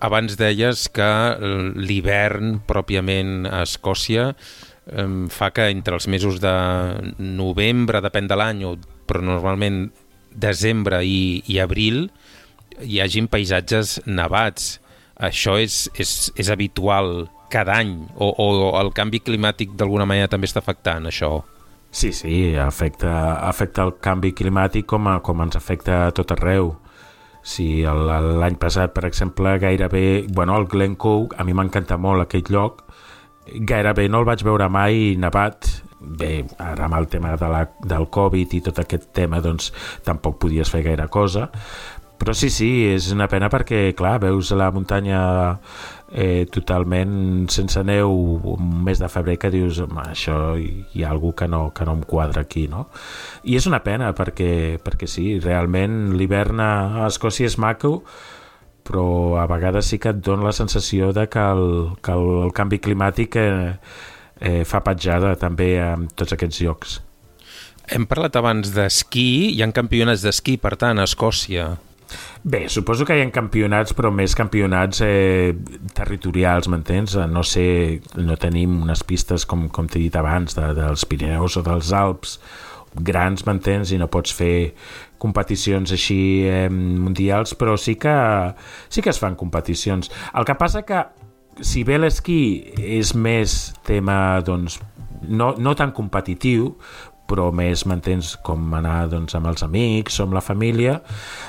abans 0.05 0.37
deies 0.37 0.87
que 0.93 1.09
l'hivern 1.81 2.59
pròpiament 2.69 3.49
a 3.49 3.63
Escòcia 3.65 4.33
fa 5.33 5.51
que 5.57 5.71
entre 5.73 5.97
els 5.97 6.07
mesos 6.13 6.41
de 6.43 6.55
novembre, 7.19 8.03
depèn 8.05 8.29
de 8.29 8.37
l'any, 8.37 8.65
però 9.09 9.23
normalment 9.25 9.87
desembre 10.35 11.01
i, 11.07 11.41
i 11.49 11.61
abril 11.63 12.09
hi 12.83 13.01
hagin 13.01 13.31
paisatges 13.31 14.01
nevats. 14.05 14.75
Això 15.15 15.55
és, 15.63 15.87
és, 15.95 16.33
és 16.37 16.51
habitual 16.51 17.29
cada 17.53 17.79
any 17.79 17.95
o, 18.19 18.33
o 18.35 18.47
el 18.81 18.91
canvi 18.97 19.21
climàtic 19.23 19.77
d'alguna 19.79 20.09
manera 20.11 20.29
també 20.29 20.51
està 20.51 20.59
afectant 20.59 21.07
això? 21.07 21.39
Sí, 21.95 22.11
sí, 22.13 22.57
afecta, 22.59 23.13
afecta 23.47 23.85
el 23.87 23.93
canvi 24.03 24.33
climàtic 24.35 24.89
com, 24.91 25.07
a, 25.07 25.21
com 25.23 25.45
ens 25.45 25.55
afecta 25.55 26.01
a 26.09 26.15
tot 26.17 26.33
arreu. 26.35 26.73
Sí, 27.47 27.85
l'any 27.87 28.57
passat, 28.59 28.91
per 28.97 29.05
exemple, 29.07 29.53
gairebé... 29.63 30.25
Bueno, 30.27 30.57
el 30.59 30.67
Glencoe, 30.67 31.29
a 31.39 31.47
mi 31.47 31.55
m'encanta 31.55 31.95
molt 31.95 32.25
aquest 32.25 32.51
lloc, 32.51 32.83
gairebé 33.47 34.09
no 34.11 34.25
el 34.25 34.27
vaig 34.27 34.43
veure 34.43 34.67
mai 34.73 35.15
nevat 35.23 35.71
bé, 36.01 36.45
ara 36.59 36.89
amb 36.89 36.99
el 36.99 37.07
tema 37.13 37.37
de 37.39 37.49
la, 37.53 37.63
del 37.85 38.09
Covid 38.11 38.59
i 38.59 38.63
tot 38.65 38.81
aquest 38.83 39.13
tema 39.15 39.39
doncs 39.45 39.71
tampoc 40.05 40.41
podies 40.43 40.73
fer 40.73 40.83
gaire 40.87 41.07
cosa 41.13 41.51
però 42.19 42.33
sí, 42.37 42.49
sí, 42.51 42.71
és 42.95 43.11
una 43.13 43.27
pena 43.29 43.51
perquè 43.53 43.91
clar, 43.97 44.17
veus 44.23 44.53
la 44.57 44.71
muntanya 44.73 45.21
eh, 46.15 46.47
totalment 46.55 47.51
sense 47.51 47.83
neu 47.83 48.15
un 48.55 48.71
mes 48.87 49.03
de 49.03 49.11
febrer 49.11 49.35
que 49.43 49.51
dius 49.51 49.83
això 50.07 50.55
hi 50.57 51.03
ha 51.03 51.11
alguna 51.11 51.35
que 51.41 51.49
no, 51.51 51.63
que 51.75 51.85
no 51.85 51.99
em 51.99 52.05
quadra 52.07 52.45
aquí 52.47 52.69
no? 52.71 52.87
i 53.43 53.59
és 53.59 53.67
una 53.67 53.83
pena 53.83 54.13
perquè, 54.15 54.79
perquè 54.79 55.11
sí, 55.11 55.41
realment 55.43 56.15
l'hivern 56.15 56.63
a 56.63 56.73
Escòcia 57.09 57.51
és 57.51 57.59
maco 57.59 57.99
però 58.85 59.41
a 59.41 59.47
vegades 59.51 59.89
sí 59.89 59.99
que 59.99 60.13
et 60.13 60.21
dona 60.23 60.51
la 60.51 60.53
sensació 60.53 61.13
de 61.17 61.27
que 61.33 61.41
el, 61.41 61.97
que 62.05 62.13
el 62.15 62.53
canvi 62.55 62.79
climàtic 62.85 63.39
eh, 63.41 63.73
eh, 64.41 64.63
fa 64.69 64.83
petjada 64.85 65.35
també 65.41 65.75
en 65.81 66.07
tots 66.15 66.37
aquests 66.37 66.61
llocs. 66.61 66.99
Hem 67.85 68.07
parlat 68.09 68.37
abans 68.41 68.71
d'esquí, 68.77 69.57
hi 69.57 69.65
ha 69.65 69.71
campionats 69.77 70.25
d'esquí, 70.25 70.57
per 70.61 70.77
tant, 70.81 71.01
a 71.01 71.09
Escòcia. 71.09 71.75
Bé, 72.45 72.67
suposo 72.69 73.07
que 73.09 73.17
hi 73.17 73.23
ha 73.25 73.31
campionats, 73.33 73.95
però 73.97 74.11
més 74.13 74.35
campionats 74.37 75.01
eh, 75.05 75.55
territorials, 75.97 76.69
m'entens? 76.69 77.17
No 77.31 77.45
sé, 77.47 78.03
no 78.21 78.37
tenim 78.41 78.83
unes 78.85 79.05
pistes, 79.07 79.47
com, 79.49 79.69
com 79.73 79.89
t'he 79.89 80.03
dit 80.03 80.17
abans, 80.21 80.57
de, 80.59 80.69
dels 80.77 81.07
Pirineus 81.09 81.57
o 81.57 81.65
dels 81.65 81.93
Alps, 81.97 82.39
grans, 82.95 83.47
m'entens? 83.49 83.95
I 83.95 84.01
no 84.03 84.11
pots 84.13 84.35
fer 84.37 84.75
competicions 85.25 85.95
així 85.97 86.21
eh, 86.51 86.69
mundials, 86.71 87.57
però 87.57 87.79
sí 87.81 87.97
que, 87.97 88.15
sí 88.93 89.01
que 89.01 89.15
es 89.15 89.21
fan 89.23 89.39
competicions. 89.41 90.13
El 90.37 90.45
que 90.45 90.59
passa 90.61 90.85
que 90.85 91.01
si 91.65 91.85
bé 91.87 91.97
l'esquí 92.01 92.41
és 92.77 93.15
més 93.15 93.73
tema, 93.87 94.41
doncs, 94.45 94.81
no, 95.25 95.55
no 95.57 95.75
tan 95.79 95.95
competitiu, 95.97 96.75
però 97.31 97.51
més 97.55 97.87
m'entens 97.89 98.35
com 98.45 98.75
anar 98.77 99.05
doncs, 99.13 99.37
amb 99.39 99.49
els 99.53 99.65
amics 99.67 100.19
o 100.21 100.27
amb 100.27 100.37
la 100.37 100.45
família, 100.45 100.99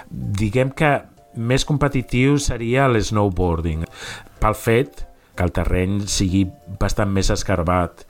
diguem 0.10 0.72
que 0.76 0.94
més 1.36 1.66
competitiu 1.68 2.40
seria 2.40 2.88
l'snowboarding, 2.88 3.84
pel 4.40 4.56
fet 4.56 5.04
que 5.36 5.44
el 5.44 5.52
terreny 5.52 6.00
sigui 6.08 6.46
bastant 6.80 7.12
més 7.12 7.30
escarbat. 7.34 8.06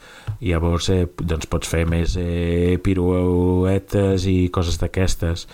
Llavors 0.46 0.92
eh, 0.94 1.06
doncs 1.18 1.50
pots 1.50 1.70
fer 1.70 1.84
més 1.90 2.16
eh, 2.22 2.78
piruetes 2.86 4.28
i 4.30 4.38
coses 4.54 4.78
d'aquestes. 4.82 5.48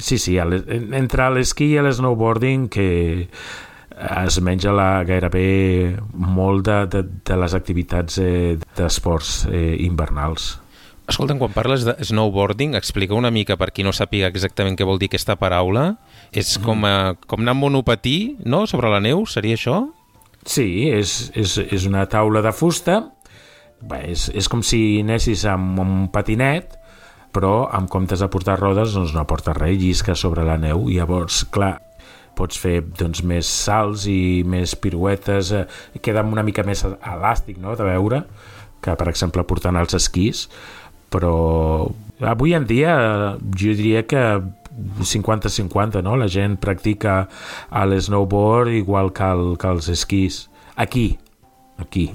Sí, 0.00 0.20
sí, 0.22 0.36
entre 0.38 1.30
l'esquí 1.34 1.72
i 1.74 1.80
l'snowboarding 1.82 2.68
que 2.72 2.88
es 4.00 4.38
menja 4.40 4.72
la, 4.72 5.02
gairebé 5.04 5.96
molt 6.14 6.64
de, 6.68 6.78
de, 6.92 7.02
de 7.26 7.36
les 7.36 7.56
activitats 7.56 8.20
eh, 8.22 8.56
d'esports 8.78 9.44
eh, 9.50 9.76
invernals. 9.84 10.54
Escolta'm, 11.10 11.40
quan 11.42 11.54
parles 11.54 11.84
de 11.86 11.96
snowboarding, 12.06 12.76
explica 12.78 13.18
una 13.18 13.32
mica 13.34 13.56
per 13.58 13.72
qui 13.74 13.82
no 13.86 13.92
sàpiga 13.92 14.30
exactament 14.30 14.78
què 14.78 14.86
vol 14.86 15.00
dir 15.00 15.10
aquesta 15.10 15.36
paraula. 15.40 15.96
És 16.30 16.56
mm. 16.56 16.66
com, 16.66 16.86
a, 16.86 16.96
com 17.26 17.42
anar 17.42 17.56
amb 17.56 17.66
monopatí, 17.66 18.18
no?, 18.46 18.64
sobre 18.70 18.92
la 18.92 19.02
neu, 19.02 19.26
seria 19.26 19.58
això? 19.58 19.82
Sí, 20.46 20.88
és, 20.88 21.32
és, 21.36 21.58
és 21.66 21.88
una 21.90 22.06
taula 22.08 22.40
de 22.44 22.54
fusta, 22.56 23.02
Bé, 23.80 24.02
és, 24.12 24.26
és 24.36 24.48
com 24.52 24.60
si 24.66 25.00
anessis 25.00 25.46
amb 25.48 25.78
un 25.80 25.92
patinet, 26.12 26.74
però 27.32 27.70
en 27.76 27.86
comptes 27.88 28.20
de 28.20 28.28
portar 28.28 28.58
rodes 28.60 28.92
doncs 28.96 29.14
no 29.16 29.24
porta 29.28 29.54
res, 29.56 29.78
llisca 29.80 30.16
sobre 30.18 30.44
la 30.44 30.58
neu 30.60 30.88
i 30.90 30.98
llavors, 30.98 31.44
clar, 31.54 31.78
pots 32.36 32.60
fer 32.60 32.80
doncs, 32.84 33.22
més 33.24 33.48
salts 33.48 34.04
i 34.10 34.42
més 34.44 34.74
piruetes, 34.76 35.52
eh, 35.56 35.64
queda 36.04 36.26
una 36.26 36.44
mica 36.44 36.64
més 36.66 36.84
elàstic 36.84 37.60
no? 37.62 37.76
de 37.76 37.86
veure 37.88 38.24
que 38.84 38.92
per 38.96 39.08
exemple 39.12 39.44
portant 39.48 39.76
els 39.76 39.96
esquís 39.96 40.46
però 41.10 41.90
avui 42.20 42.54
en 42.54 42.66
dia 42.68 42.94
jo 43.56 43.74
diria 43.76 44.06
que 44.06 44.24
50-50, 45.02 46.02
no? 46.06 46.16
La 46.16 46.28
gent 46.30 46.56
practica 46.62 47.24
l'snowboard 47.70 48.72
igual 48.78 49.12
que, 49.12 49.28
el, 49.28 49.56
que 49.58 49.68
els 49.68 49.90
esquís. 49.92 50.44
Aquí, 50.76 51.18
aquí. 51.78 52.10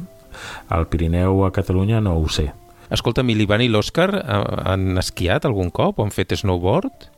al 0.69 0.87
Pirineu 0.87 1.45
a 1.45 1.51
Catalunya 1.51 2.01
no 2.01 2.17
ho 2.19 2.27
sé. 2.29 2.49
Escolta, 2.91 3.23
l'Ivan 3.23 3.63
i 3.65 3.69
l'Òscar 3.71 4.09
eh, 4.19 4.41
han 4.69 4.97
esquiat 5.01 5.45
algun 5.47 5.71
cop 5.73 5.99
o 5.99 6.05
han 6.05 6.13
fet 6.13 6.35
snowboard? 6.35 7.09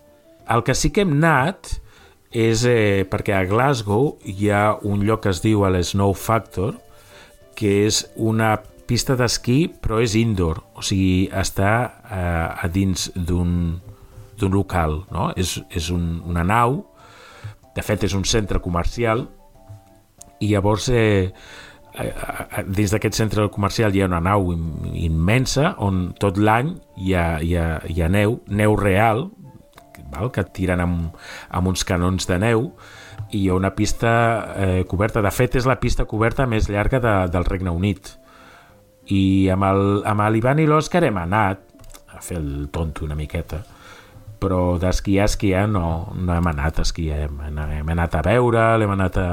El 0.54 0.64
que 0.64 0.76
sí 0.78 0.94
que 0.96 1.04
hem 1.04 1.18
anat 1.18 1.74
és 2.32 2.64
eh, 2.68 3.04
perquè 3.10 3.36
a 3.36 3.46
Glasgow 3.48 4.16
hi 4.24 4.52
ha 4.52 4.78
un 4.88 5.04
lloc 5.08 5.26
que 5.26 5.34
es 5.34 5.42
diu 5.44 5.66
el 5.68 5.80
Snow 5.84 6.14
Factor, 6.14 6.78
que 7.58 7.88
és 7.88 8.06
una 8.16 8.58
pista 8.88 9.18
d'esquí, 9.20 9.68
però 9.82 10.00
és 10.04 10.16
indoor, 10.20 10.64
o 10.78 10.84
sigui, 10.86 11.28
està 11.36 11.72
eh, 12.08 12.66
a 12.66 12.70
dins 12.72 13.10
d'un 13.16 13.80
local, 14.54 15.02
no? 15.12 15.32
És, 15.36 15.58
és 15.76 15.90
un, 15.94 16.22
una 16.26 16.46
nau, 16.48 16.82
de 17.76 17.86
fet 17.86 18.08
és 18.08 18.16
un 18.18 18.26
centre 18.26 18.62
comercial, 18.64 19.28
i 20.40 20.52
llavors 20.52 20.90
eh, 20.94 21.34
dins 22.68 22.94
d'aquest 22.94 23.18
centre 23.18 23.48
comercial 23.54 23.96
hi 23.96 24.04
ha 24.04 24.10
una 24.10 24.22
nau 24.22 24.52
immensa 24.54 25.72
on 25.82 26.12
tot 26.22 26.38
l'any 26.38 26.76
hi, 27.02 27.16
ha, 27.18 27.40
hi, 27.42 27.56
ha, 27.58 27.80
hi 27.90 28.04
ha 28.06 28.10
neu, 28.14 28.38
neu 28.48 28.78
real, 28.78 29.26
val? 30.14 30.30
que 30.34 30.46
tiren 30.54 30.84
amb, 30.84 31.18
amb 31.50 31.74
uns 31.74 31.84
canons 31.88 32.30
de 32.30 32.38
neu, 32.42 32.70
i 33.32 33.42
hi 33.42 33.50
ha 33.50 33.58
una 33.58 33.74
pista 33.76 34.12
eh, 34.56 34.84
coberta. 34.88 35.24
De 35.26 35.34
fet, 35.34 35.58
és 35.60 35.66
la 35.68 35.80
pista 35.82 36.06
coberta 36.08 36.46
més 36.48 36.70
llarga 36.72 37.02
de, 37.04 37.16
del 37.34 37.48
Regne 37.50 37.74
Unit 37.74 38.14
i 39.14 39.48
amb 39.54 39.66
l'Ivan 40.34 40.60
i 40.60 40.68
l'Òscar 40.68 41.04
hem 41.08 41.18
anat 41.22 41.64
a 42.16 42.22
fer 42.22 42.38
el 42.42 42.70
tonto 42.74 43.06
una 43.06 43.16
miqueta 43.16 43.64
però 44.38 44.78
d'esquiar 44.78 45.26
a 45.26 45.32
esquiar 45.32 45.66
no, 45.70 46.14
no 46.14 46.34
hem 46.36 46.48
anat 46.52 46.80
a 46.80 46.86
esquiar 46.86 47.24
hem, 47.26 47.42
hem 47.80 47.90
anat 47.96 48.20
a 48.20 48.24
veure 48.26 48.70
l'hem 48.78 48.94
anat 48.94 49.18
a, 49.18 49.28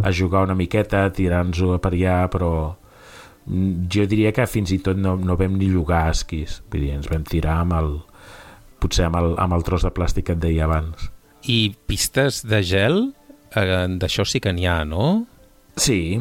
a 0.00 0.12
jugar 0.12 0.46
una 0.48 0.56
miqueta 0.56 1.08
tirar-nos-ho 1.12 1.76
per 1.82 1.92
allà 1.92 2.18
però 2.32 2.52
jo 3.46 4.06
diria 4.10 4.32
que 4.34 4.46
fins 4.50 4.72
i 4.74 4.80
tot 4.82 4.98
no, 4.98 5.14
no 5.16 5.36
vam 5.38 5.56
ni 5.58 5.68
jugar 5.70 6.06
a 6.06 6.14
esquís. 6.14 6.60
Vull 6.70 6.82
dir, 6.82 6.94
ens 6.98 7.10
vam 7.10 7.24
tirar 7.26 7.60
amb 7.62 7.76
el 7.78 7.92
potser 8.82 9.06
amb 9.06 9.18
el, 9.20 9.34
amb 9.40 9.54
el 9.56 9.64
tros 9.66 9.86
de 9.86 9.92
plàstic 9.94 10.28
que 10.28 10.36
et 10.36 10.42
deia 10.42 10.66
abans. 10.66 11.08
I 11.46 11.76
pistes 11.86 12.42
de 12.46 12.60
gel 12.66 12.98
eh, 13.54 13.86
d'això 14.00 14.26
sí 14.26 14.42
que 14.42 14.52
n'hi 14.52 14.66
ha, 14.66 14.80
no? 14.88 15.26
Sí, 15.78 16.18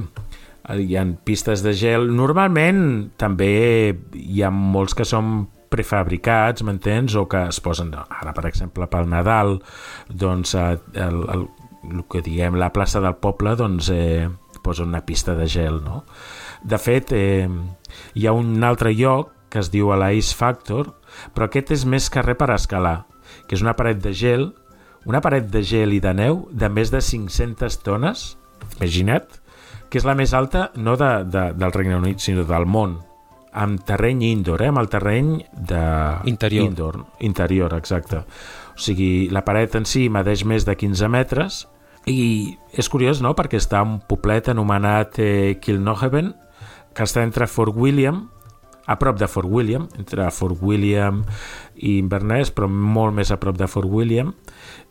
hi 0.74 0.96
ha 0.98 1.06
pistes 1.26 1.62
de 1.66 1.74
gel. 1.78 2.10
Normalment 2.14 3.12
també 3.22 3.52
hi 4.18 4.42
ha 4.42 4.52
molts 4.54 4.98
que 4.98 5.06
són 5.06 5.46
prefabricats, 5.70 6.64
m'entens? 6.66 7.16
O 7.20 7.28
que 7.30 7.46
es 7.50 7.60
posen, 7.62 7.94
ara 7.96 8.34
per 8.34 8.48
exemple 8.50 8.88
pel 8.92 9.10
Nadal, 9.12 9.60
doncs 10.10 10.56
el, 10.60 10.82
el, 10.94 11.22
el, 11.36 11.46
el 11.92 12.04
que 12.12 12.24
diguem 12.26 12.58
la 12.60 12.72
plaça 12.74 13.02
del 13.04 13.18
poble 13.22 13.56
doncs 13.60 13.92
eh, 13.94 14.28
posa 14.66 14.86
una 14.88 15.04
pista 15.06 15.36
de 15.36 15.48
gel, 15.52 15.82
no? 15.86 16.04
De 16.66 16.80
fet, 16.82 17.12
eh, 17.14 17.50
hi 18.16 18.26
ha 18.26 18.34
un 18.34 18.64
altre 18.64 18.96
lloc 18.98 19.34
que 19.54 19.62
es 19.62 19.70
diu 19.72 19.92
l'Ice 19.94 20.36
Factor, 20.36 20.96
però 21.36 21.48
aquest 21.48 21.72
és 21.76 21.86
més 21.88 22.10
carrer 22.12 22.36
per 22.40 22.50
escalar, 22.56 23.06
que 23.48 23.56
és 23.56 23.64
una 23.64 23.76
paret 23.78 24.02
de 24.04 24.12
gel, 24.18 24.50
una 25.06 25.22
paret 25.22 25.52
de 25.54 25.62
gel 25.64 25.94
i 25.94 26.02
de 26.02 26.16
neu 26.18 26.48
de 26.52 26.70
més 26.74 26.90
de 26.92 27.02
500 27.06 27.78
tones, 27.86 28.26
imagina't, 28.80 29.30
que 29.96 30.02
és 30.02 30.08
la 30.10 30.18
més 30.20 30.34
alta 30.36 30.74
no 30.75 30.98
de, 31.00 31.08
de, 31.32 31.42
del 31.56 31.72
Regne 31.72 31.96
Unit, 31.96 32.20
sinó 32.20 32.44
del 32.44 32.66
món, 32.68 32.98
amb 33.56 33.80
terreny 33.88 34.25
indoor, 34.28 34.66
eh? 34.66 34.68
amb 34.68 34.82
el 34.82 34.90
terreny 34.92 35.30
de... 35.56 35.84
Interior. 36.28 36.66
Indoor, 36.68 36.98
interior, 37.24 37.75
exacte. 37.80 38.20
O 38.75 38.84
sigui, 38.84 39.30
la 39.32 39.46
paret 39.48 39.78
en 39.80 39.88
si 39.88 40.10
medeix 40.12 40.44
més 40.44 40.68
de 40.68 40.75
15 40.75 41.08
metres 41.14 41.62
i 42.12 42.18
és 42.75 42.92
curiós, 42.92 43.24
no?, 43.24 43.32
perquè 43.40 43.56
està 43.56 43.86
un 43.88 44.02
poblet 44.04 44.52
anomenat 44.52 45.16
eh, 45.24 45.56
Kilnohaven, 45.64 46.34
que 46.92 47.08
està 47.08 47.24
entre 47.24 47.48
Fort 47.48 47.80
William, 47.80 48.25
a 48.92 49.00
prop 49.00 49.16
de 49.16 49.32
Fort 49.32 49.48
William, 49.48 49.88
entre 49.96 50.28
Fort 50.36 50.60
William 50.60 51.24
i 51.78 52.02
Inverness, 52.02 52.52
però 52.52 52.68
molt 52.68 53.16
més 53.16 53.32
a 53.32 53.40
prop 53.40 53.56
de 53.56 53.72
Fort 53.72 53.88
William, 53.88 54.36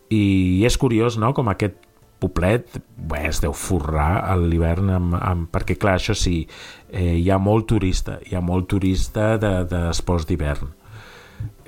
i 0.08 0.64
és 0.64 0.80
curiós, 0.80 1.20
no?, 1.20 1.36
com 1.36 1.52
aquest 1.52 1.83
poblet 2.24 2.78
bé, 2.96 3.26
es 3.28 3.40
deu 3.44 3.52
forrar 3.56 4.24
a 4.24 4.36
l'hivern 4.38 4.90
amb, 4.94 5.16
amb, 5.18 5.48
perquè 5.52 5.76
clar, 5.80 5.98
això 5.98 6.16
sí 6.16 6.44
eh, 6.90 7.16
hi 7.18 7.28
ha 7.30 7.38
molt 7.38 7.68
turista 7.74 8.18
hi 8.24 8.36
ha 8.36 8.42
molt 8.44 8.68
turista 8.72 9.34
d'esports 9.38 10.26
de, 10.26 10.32
d'hivern 10.32 10.72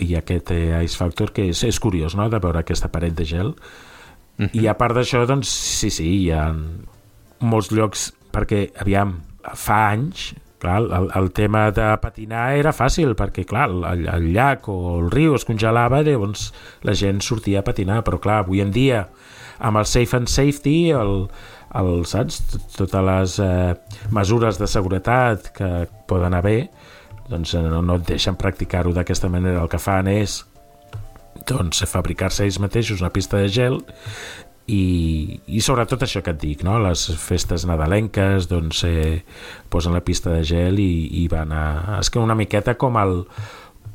i 0.02 0.14
aquest 0.16 0.52
eh, 0.54 0.82
Ice 0.84 0.96
Factor 0.96 1.32
que 1.36 1.50
és, 1.52 1.62
és 1.66 1.80
curiós 1.82 2.16
no? 2.16 2.28
de 2.32 2.40
veure 2.42 2.62
aquesta 2.62 2.90
paret 2.92 3.14
de 3.16 3.24
gel 3.24 3.52
uh 3.52 3.56
-huh. 4.38 4.50
i 4.52 4.66
a 4.66 4.74
part 4.74 4.96
d'això 4.96 5.26
doncs 5.26 5.48
sí, 5.48 5.90
sí, 5.90 6.04
hi 6.04 6.30
ha 6.30 6.54
molts 7.40 7.70
llocs 7.70 8.12
perquè 8.32 8.70
aviam, 8.80 9.20
fa 9.54 9.90
anys 9.92 10.34
clar, 10.66 10.82
el, 10.82 11.08
el 11.14 11.30
tema 11.32 11.70
de 11.70 11.86
patinar 12.02 12.50
era 12.58 12.74
fàcil 12.74 13.14
perquè 13.18 13.46
clar, 13.46 13.70
el, 13.70 14.06
el 14.10 14.28
llac 14.34 14.66
o 14.72 14.98
el 14.98 15.10
riu 15.14 15.38
es 15.38 15.46
congelava 15.46 16.02
llavors 16.02 16.50
la 16.86 16.94
gent 16.98 17.22
sortia 17.22 17.62
a 17.62 17.66
patinar 17.66 18.02
però 18.06 18.18
clar, 18.22 18.42
avui 18.44 18.64
en 18.64 18.74
dia 18.74 19.06
amb 19.58 19.80
el 19.80 19.86
Safe 19.86 20.16
and 20.16 20.28
Safety, 20.28 20.90
el, 20.92 21.28
el, 21.74 22.04
saps? 22.08 22.42
totes 22.76 23.06
les 23.06 23.38
eh, 23.40 23.74
mesures 24.12 24.58
de 24.60 24.68
seguretat 24.68 25.50
que 25.56 25.70
poden 26.08 26.36
haver, 26.36 26.68
doncs 27.30 27.54
eh, 27.54 27.62
no, 27.64 27.82
no 27.82 27.96
et 28.00 28.06
deixen 28.08 28.36
practicar-ho 28.36 28.92
d'aquesta 28.96 29.30
manera. 29.32 29.62
El 29.64 29.72
que 29.72 29.80
fan 29.82 30.10
és 30.12 30.42
doncs, 31.46 31.84
fabricar-se 31.88 32.44
ells 32.46 32.60
mateixos 32.62 33.02
una 33.02 33.12
pista 33.14 33.40
de 33.40 33.48
gel 33.52 33.80
i, 34.66 35.38
i 35.46 35.60
sobretot 35.62 36.02
això 36.02 36.22
que 36.24 36.34
et 36.34 36.40
dic, 36.42 36.64
no? 36.66 36.78
les 36.82 37.06
festes 37.22 37.66
nadalenques 37.68 38.48
doncs, 38.50 38.82
eh, 38.88 39.22
posen 39.70 39.94
la 39.94 40.02
pista 40.02 40.34
de 40.34 40.42
gel 40.46 40.82
i, 40.82 40.90
i 41.22 41.28
van 41.30 41.54
a... 41.54 41.64
És 42.00 42.10
que 42.10 42.22
una 42.22 42.34
miqueta 42.38 42.74
com 42.80 42.98
el, 42.98 43.22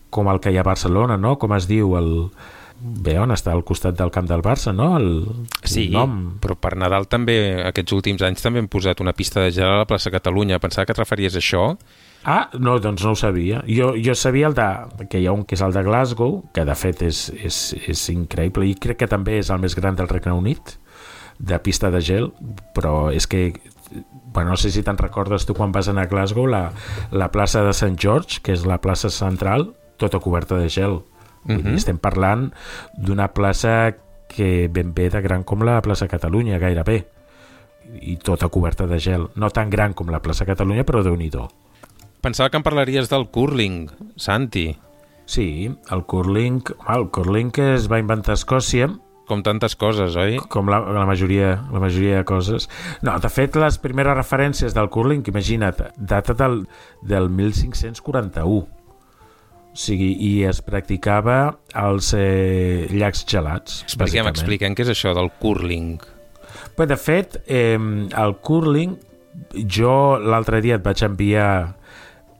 com 0.10 0.32
el 0.32 0.40
que 0.40 0.54
hi 0.54 0.60
ha 0.60 0.64
a 0.64 0.70
Barcelona, 0.72 1.20
no? 1.20 1.36
com 1.42 1.54
es 1.58 1.68
diu 1.68 1.98
el, 2.00 2.12
bé 2.82 3.18
on 3.22 3.34
està 3.36 3.54
al 3.54 3.64
costat 3.68 3.98
del 3.98 4.12
camp 4.14 4.30
del 4.30 4.42
Barça, 4.46 4.74
no? 4.74 4.94
El, 4.98 5.12
sí, 5.64 5.86
el 5.88 5.96
nom. 5.96 6.16
però 6.42 6.56
per 6.58 6.74
Nadal 6.80 7.06
també, 7.12 7.36
aquests 7.68 7.94
últims 7.98 8.24
anys 8.26 8.42
també 8.42 8.62
hem 8.64 8.70
posat 8.72 9.04
una 9.04 9.14
pista 9.14 9.44
de 9.44 9.52
gel 9.54 9.70
a 9.70 9.82
la 9.84 9.90
plaça 9.90 10.14
Catalunya. 10.14 10.60
Pensava 10.64 10.88
que 10.88 10.96
et 10.96 11.02
referies 11.02 11.38
a 11.38 11.44
això. 11.44 11.66
Ah, 12.24 12.50
no, 12.60 12.78
doncs 12.80 13.04
no 13.04 13.16
ho 13.16 13.18
sabia. 13.18 13.64
Jo, 13.68 13.94
jo 13.98 14.16
sabia 14.16 14.48
el 14.48 14.56
de, 14.58 14.68
que 15.10 15.20
hi 15.22 15.28
ha 15.28 15.34
un 15.34 15.44
que 15.46 15.58
és 15.58 15.64
el 15.66 15.74
de 15.74 15.84
Glasgow, 15.84 16.44
que 16.54 16.66
de 16.68 16.76
fet 16.78 17.02
és, 17.08 17.26
és, 17.42 17.60
és 17.90 18.06
increïble 18.14 18.68
i 18.70 18.76
crec 18.78 19.02
que 19.02 19.10
també 19.10 19.40
és 19.40 19.50
el 19.50 19.62
més 19.64 19.76
gran 19.78 19.98
del 19.98 20.10
Regne 20.12 20.36
Unit, 20.38 20.78
de 21.40 21.58
pista 21.60 21.90
de 21.90 22.02
gel, 22.06 22.30
però 22.76 23.10
és 23.10 23.26
que 23.28 23.50
bueno, 24.32 24.52
no 24.54 24.58
sé 24.58 24.70
si 24.72 24.84
te'n 24.86 25.00
recordes 25.02 25.44
tu 25.46 25.56
quan 25.58 25.74
vas 25.76 25.90
anar 25.92 26.06
a 26.06 26.12
Glasgow, 26.12 26.46
la, 26.48 26.70
la 27.12 27.32
plaça 27.34 27.66
de 27.66 27.74
Sant 27.76 27.98
George, 28.00 28.40
que 28.46 28.54
és 28.54 28.68
la 28.70 28.80
plaça 28.80 29.10
central, 29.12 29.74
tota 30.00 30.22
coberta 30.24 30.62
de 30.62 30.70
gel 30.70 31.02
Uh 31.46 31.58
-huh. 31.58 31.74
Estem 31.76 31.98
parlant 31.98 32.54
d'una 32.98 33.34
plaça 33.34 33.96
que 34.28 34.70
ben 34.72 34.94
bé 34.94 35.10
de 35.10 35.22
gran 35.22 35.44
com 35.44 35.64
la 35.64 35.82
plaça 35.82 36.08
Catalunya, 36.08 36.60
gairebé 36.60 37.08
i 38.02 38.18
tota 38.18 38.48
coberta 38.50 38.88
de 38.88 39.00
gel. 39.00 39.30
No 39.36 39.50
tan 39.50 39.70
gran 39.70 39.94
com 39.94 40.10
la 40.10 40.22
plaça 40.22 40.46
Catalunya, 40.46 40.86
però 40.86 41.04
déu 41.04 41.16
nhi 41.16 41.30
Pensava 42.22 42.52
que 42.54 42.60
em 42.60 42.66
parlaries 42.66 43.10
del 43.10 43.28
curling, 43.34 43.88
Santi. 44.16 44.76
Sí, 45.26 45.72
el 45.90 46.04
curling... 46.06 46.62
El 46.94 47.08
curling 47.10 47.50
que 47.56 47.74
es 47.74 47.88
va 47.90 48.02
inventar 48.02 48.36
a 48.36 48.40
Escòcia 48.40 48.92
com 49.32 49.40
tantes 49.46 49.78
coses, 49.80 50.18
oi? 50.20 50.36
Com 50.52 50.68
la, 50.70 50.82
la, 50.92 51.06
majoria, 51.08 51.54
la 51.72 51.80
majoria 51.80 52.20
de 52.20 52.26
coses. 52.28 52.68
No, 53.02 53.16
de 53.24 53.32
fet, 53.32 53.56
les 53.56 53.78
primeres 53.80 54.18
referències 54.18 54.76
del 54.76 54.92
curling, 54.92 55.24
imagina't, 55.32 55.80
data 55.96 56.36
del, 56.36 56.66
del 57.08 57.30
1541 57.32 58.44
o 58.44 59.78
sigui, 59.78 60.12
i 60.20 60.32
es 60.44 60.60
practicava 60.66 61.38
als 61.80 62.12
eh, 62.18 62.90
llacs 62.92 63.24
gelats. 63.24 63.86
Expliquem, 63.88 64.28
expliquem 64.28 64.76
què 64.76 64.84
és 64.84 64.92
això 64.92 65.16
del 65.16 65.32
curling. 65.40 65.96
Bé, 66.76 66.88
de 66.92 66.98
fet, 67.00 67.40
eh, 67.48 67.80
el 67.80 68.36
curling, 68.44 68.98
jo 69.64 69.96
l'altre 70.20 70.60
dia 70.60 70.76
et 70.76 70.84
vaig 70.84 71.06
enviar 71.08 71.52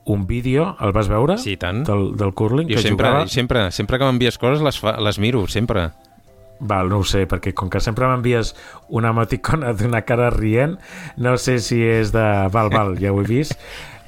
un 0.04 0.26
vídeo, 0.26 0.76
el 0.80 0.92
vas 0.92 1.08
veure? 1.08 1.36
Sí, 1.38 1.56
tant. 1.56 1.84
Del, 1.86 2.12
del 2.18 2.32
curling? 2.34 2.68
Jo 2.68 2.78
que 2.80 2.86
sempre, 2.86 3.08
jugava? 3.08 3.28
sempre, 3.28 3.66
sempre 3.70 3.98
que 4.00 4.08
m'envies 4.08 4.38
coses 4.38 4.64
les, 4.64 4.78
fa, 4.82 4.96
les 5.00 5.18
miro, 5.22 5.44
sempre. 5.48 5.90
Val, 6.62 6.90
no 6.90 7.00
ho 7.02 7.06
sé, 7.06 7.24
perquè 7.30 7.54
com 7.58 7.70
que 7.70 7.80
sempre 7.82 8.06
m'envies 8.10 8.54
una 8.94 9.10
emoticona 9.14 9.72
d'una 9.78 10.04
cara 10.06 10.30
rient, 10.34 10.78
no 11.16 11.36
sé 11.38 11.58
si 11.62 11.82
és 11.82 12.14
de... 12.14 12.26
Val, 12.54 12.70
val, 12.74 12.96
ja 13.02 13.14
ho 13.14 13.22
he 13.22 13.28
vist. 13.28 13.58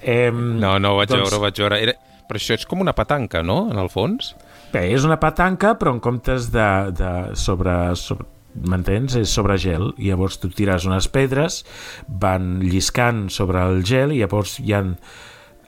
Eh, 0.03 0.31
no, 0.31 0.77
no, 0.79 0.95
ho 0.95 1.01
vaig 1.01 1.11
doncs... 1.11 1.25
veure, 1.25 1.39
ho 1.39 1.47
vaig 1.47 1.63
veure. 1.63 1.81
Era, 1.89 1.97
però 2.29 2.41
això 2.41 2.59
és 2.59 2.67
com 2.67 2.83
una 2.83 2.95
petanca, 2.97 3.43
no?, 3.47 3.65
en 3.73 3.81
el 3.81 3.91
fons? 3.93 4.35
Bé, 4.75 4.89
és 4.91 5.07
una 5.07 5.21
petanca, 5.23 5.77
però 5.79 5.95
en 5.95 6.01
comptes 6.03 6.51
de, 6.55 6.69
de 6.99 7.11
sobre, 7.39 7.75
sobre 7.99 8.27
m'entens? 8.55 9.17
És 9.19 9.35
sobre 9.35 9.59
gel. 9.61 9.93
I 9.99 10.13
llavors 10.13 10.39
tu 10.43 10.51
tires 10.55 10.87
unes 10.89 11.09
pedres, 11.13 11.63
van 12.09 12.59
lliscant 12.63 13.29
sobre 13.35 13.63
el 13.63 13.85
gel 13.87 14.15
i 14.15 14.23
llavors 14.23 14.59
hi 14.63 14.75
ha, 14.75 14.83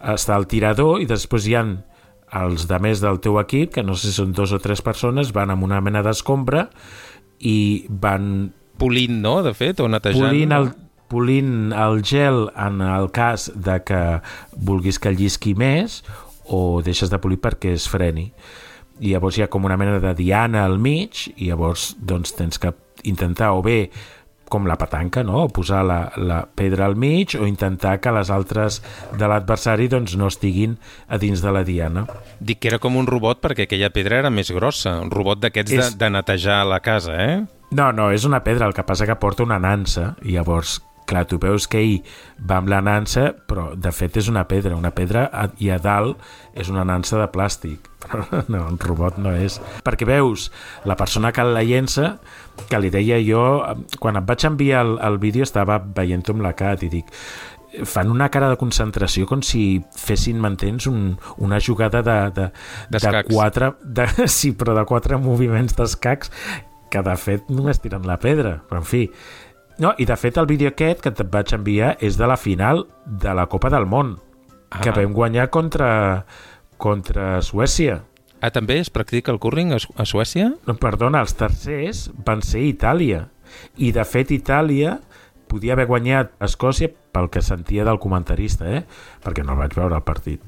està 0.01 0.37
el 0.37 0.47
tirador 0.51 1.01
i 1.03 1.09
després 1.09 1.47
hi 1.47 1.57
han 1.59 1.77
els 2.37 2.67
de 2.69 2.79
més 2.83 3.01
del 3.01 3.21
teu 3.23 3.39
equip, 3.41 3.73
que 3.77 3.85
no 3.87 3.95
sé 3.95 4.11
si 4.11 4.17
són 4.19 4.33
dos 4.37 4.53
o 4.53 4.59
tres 4.63 4.83
persones, 4.83 5.33
van 5.33 5.53
amb 5.55 5.65
una 5.67 5.81
mena 5.81 6.03
d'escombra 6.05 6.67
i 7.39 7.87
van... 7.89 8.51
Polint, 8.77 9.23
no?, 9.23 9.39
de 9.47 9.55
fet, 9.57 9.81
o 9.81 9.89
netejant. 9.89 10.27
Polint 10.27 10.53
el, 10.53 10.71
polint 11.09 11.73
el 11.73 12.03
gel 12.05 12.47
en 12.53 12.83
el 12.85 13.11
cas 13.15 13.49
de 13.55 13.79
que 13.87 14.01
vulguis 14.57 14.99
que 15.01 15.15
llisqui 15.15 15.55
més 15.57 16.03
o 16.47 16.83
deixes 16.85 17.11
de 17.11 17.21
polir 17.23 17.39
perquè 17.43 17.73
es 17.77 17.87
freni. 17.91 18.31
I 19.01 19.15
llavors 19.15 19.39
hi 19.39 19.45
ha 19.45 19.51
com 19.53 19.65
una 19.69 19.79
mena 19.81 20.01
de 20.03 20.13
diana 20.19 20.65
al 20.65 20.79
mig 20.81 21.27
i 21.37 21.51
llavors 21.51 21.95
doncs, 22.01 22.35
tens 22.37 22.61
que 22.61 22.73
intentar 23.05 23.53
o 23.55 23.63
bé 23.63 23.91
com 24.53 24.67
la 24.69 24.79
petanca, 24.79 25.25
no? 25.27 25.47
posar 25.53 25.83
la, 25.87 25.99
la 26.17 26.43
pedra 26.47 26.87
al 26.87 26.97
mig 26.97 27.37
o 27.39 27.47
intentar 27.47 27.99
que 28.01 28.13
les 28.15 28.31
altres 28.31 28.81
de 29.19 29.29
l'adversari 29.29 29.91
doncs, 29.93 30.17
no 30.19 30.31
estiguin 30.33 30.79
a 31.09 31.19
dins 31.23 31.43
de 31.43 31.53
la 31.53 31.65
diana. 31.67 32.07
Dic 32.41 32.63
que 32.63 32.73
era 32.73 32.81
com 32.83 32.97
un 32.97 33.09
robot 33.11 33.43
perquè 33.45 33.67
aquella 33.67 33.93
pedra 33.95 34.21
era 34.23 34.33
més 34.33 34.53
grossa, 34.55 34.97
un 35.03 35.13
robot 35.13 35.43
d'aquests 35.45 35.77
és... 35.77 35.85
de, 35.85 36.05
de 36.05 36.13
netejar 36.19 36.63
la 36.69 36.81
casa, 36.81 37.19
eh? 37.19 37.39
No, 37.75 37.91
no, 37.91 38.13
és 38.15 38.25
una 38.25 38.45
pedra, 38.47 38.69
el 38.69 38.77
que 38.77 38.87
passa 38.87 39.09
que 39.09 39.19
porta 39.19 39.43
una 39.43 39.59
nansa 39.59 40.15
i 40.23 40.37
llavors 40.37 40.79
clar, 41.07 41.25
tu 41.31 41.39
veus 41.43 41.69
que 41.71 41.81
ell 41.81 41.97
va 42.39 42.61
amb 42.61 42.71
la 42.71 42.83
nansa, 42.85 43.31
però 43.49 43.71
de 43.79 43.93
fet 43.95 44.19
és 44.21 44.31
una 44.33 44.45
pedra, 44.49 44.77
una 44.77 44.93
pedra 44.95 45.27
i 45.63 45.71
a 45.71 45.79
dalt 45.83 46.21
és 46.55 46.71
una 46.73 46.85
nansa 46.85 47.21
de 47.21 47.29
plàstic. 47.33 47.91
Però 48.07 48.27
no, 48.53 48.63
un 48.67 48.79
robot 48.83 49.19
no 49.23 49.33
és. 49.35 49.61
Perquè 49.87 50.09
veus, 50.09 50.51
la 50.85 50.99
persona 50.99 51.33
que 51.35 51.47
la 51.47 51.65
llença, 51.67 52.17
que 52.71 52.81
li 52.81 52.93
deia 52.93 53.19
jo, 53.25 53.43
quan 54.03 54.19
em 54.19 54.27
vaig 54.27 54.47
enviar 54.49 54.85
el, 54.87 54.97
el 55.07 55.21
vídeo 55.23 55.47
estava 55.47 55.79
veient-ho 55.79 56.37
amb 56.37 56.47
la 56.47 56.57
Cat 56.59 56.85
i 56.87 56.93
dic, 56.93 57.13
fan 57.85 58.11
una 58.11 58.29
cara 58.33 58.49
de 58.49 58.57
concentració 58.61 59.27
com 59.29 59.43
si 59.45 59.83
fessin, 59.99 60.39
m'entens, 60.41 60.87
un, 60.89 61.17
una 61.43 61.59
jugada 61.61 62.03
de, 62.03 62.19
de, 62.37 62.47
de 62.95 63.25
quatre... 63.29 63.75
De, 63.83 64.07
sí, 64.39 64.55
però 64.57 64.77
de 64.77 64.87
quatre 64.89 65.19
moviments 65.21 65.77
d'escacs 65.77 66.33
que 66.91 67.03
de 67.03 67.17
fet 67.19 67.51
només 67.51 67.83
tiren 67.83 68.07
la 68.09 68.19
pedra. 68.23 68.61
Però, 68.69 68.81
en 68.81 68.89
fi, 68.89 69.07
no, 69.79 69.93
i 69.99 70.07
de 70.09 70.17
fet 70.17 70.39
el 70.41 70.49
vídeo 70.49 70.71
aquest 70.73 71.03
que 71.05 71.13
et 71.13 71.23
vaig 71.33 71.53
enviar 71.57 71.95
és 72.05 72.17
de 72.17 72.29
la 72.29 72.39
final 72.41 72.87
de 73.07 73.35
la 73.37 73.47
Copa 73.53 73.71
del 73.73 73.89
Món, 73.89 74.17
ah. 74.71 74.81
que 74.81 74.95
vam 74.97 75.13
guanyar 75.17 75.49
contra, 75.55 76.25
contra 76.77 77.41
Suècia. 77.43 78.03
Ah, 78.41 78.53
també 78.53 78.79
es 78.81 78.93
practica 78.93 79.33
el 79.33 79.41
curling 79.41 79.75
a, 79.77 79.81
a 79.81 80.07
Suècia? 80.09 80.53
No, 80.69 80.77
perdona, 80.81 81.23
els 81.25 81.37
tercers 81.37 82.07
van 82.25 82.45
ser 82.45 82.65
Itàlia. 82.69 83.27
I 83.81 83.93
de 83.97 84.05
fet 84.09 84.33
Itàlia 84.35 84.99
podia 85.47 85.77
haver 85.77 85.87
guanyat 85.89 86.33
Escòcia 86.43 86.91
pel 87.15 87.31
que 87.33 87.43
sentia 87.45 87.85
del 87.87 88.01
comentarista, 88.03 88.69
eh? 88.69 88.83
perquè 89.25 89.45
no 89.45 89.55
el 89.55 89.63
vaig 89.65 89.77
veure 89.77 89.97
el 89.99 90.07
partit 90.07 90.43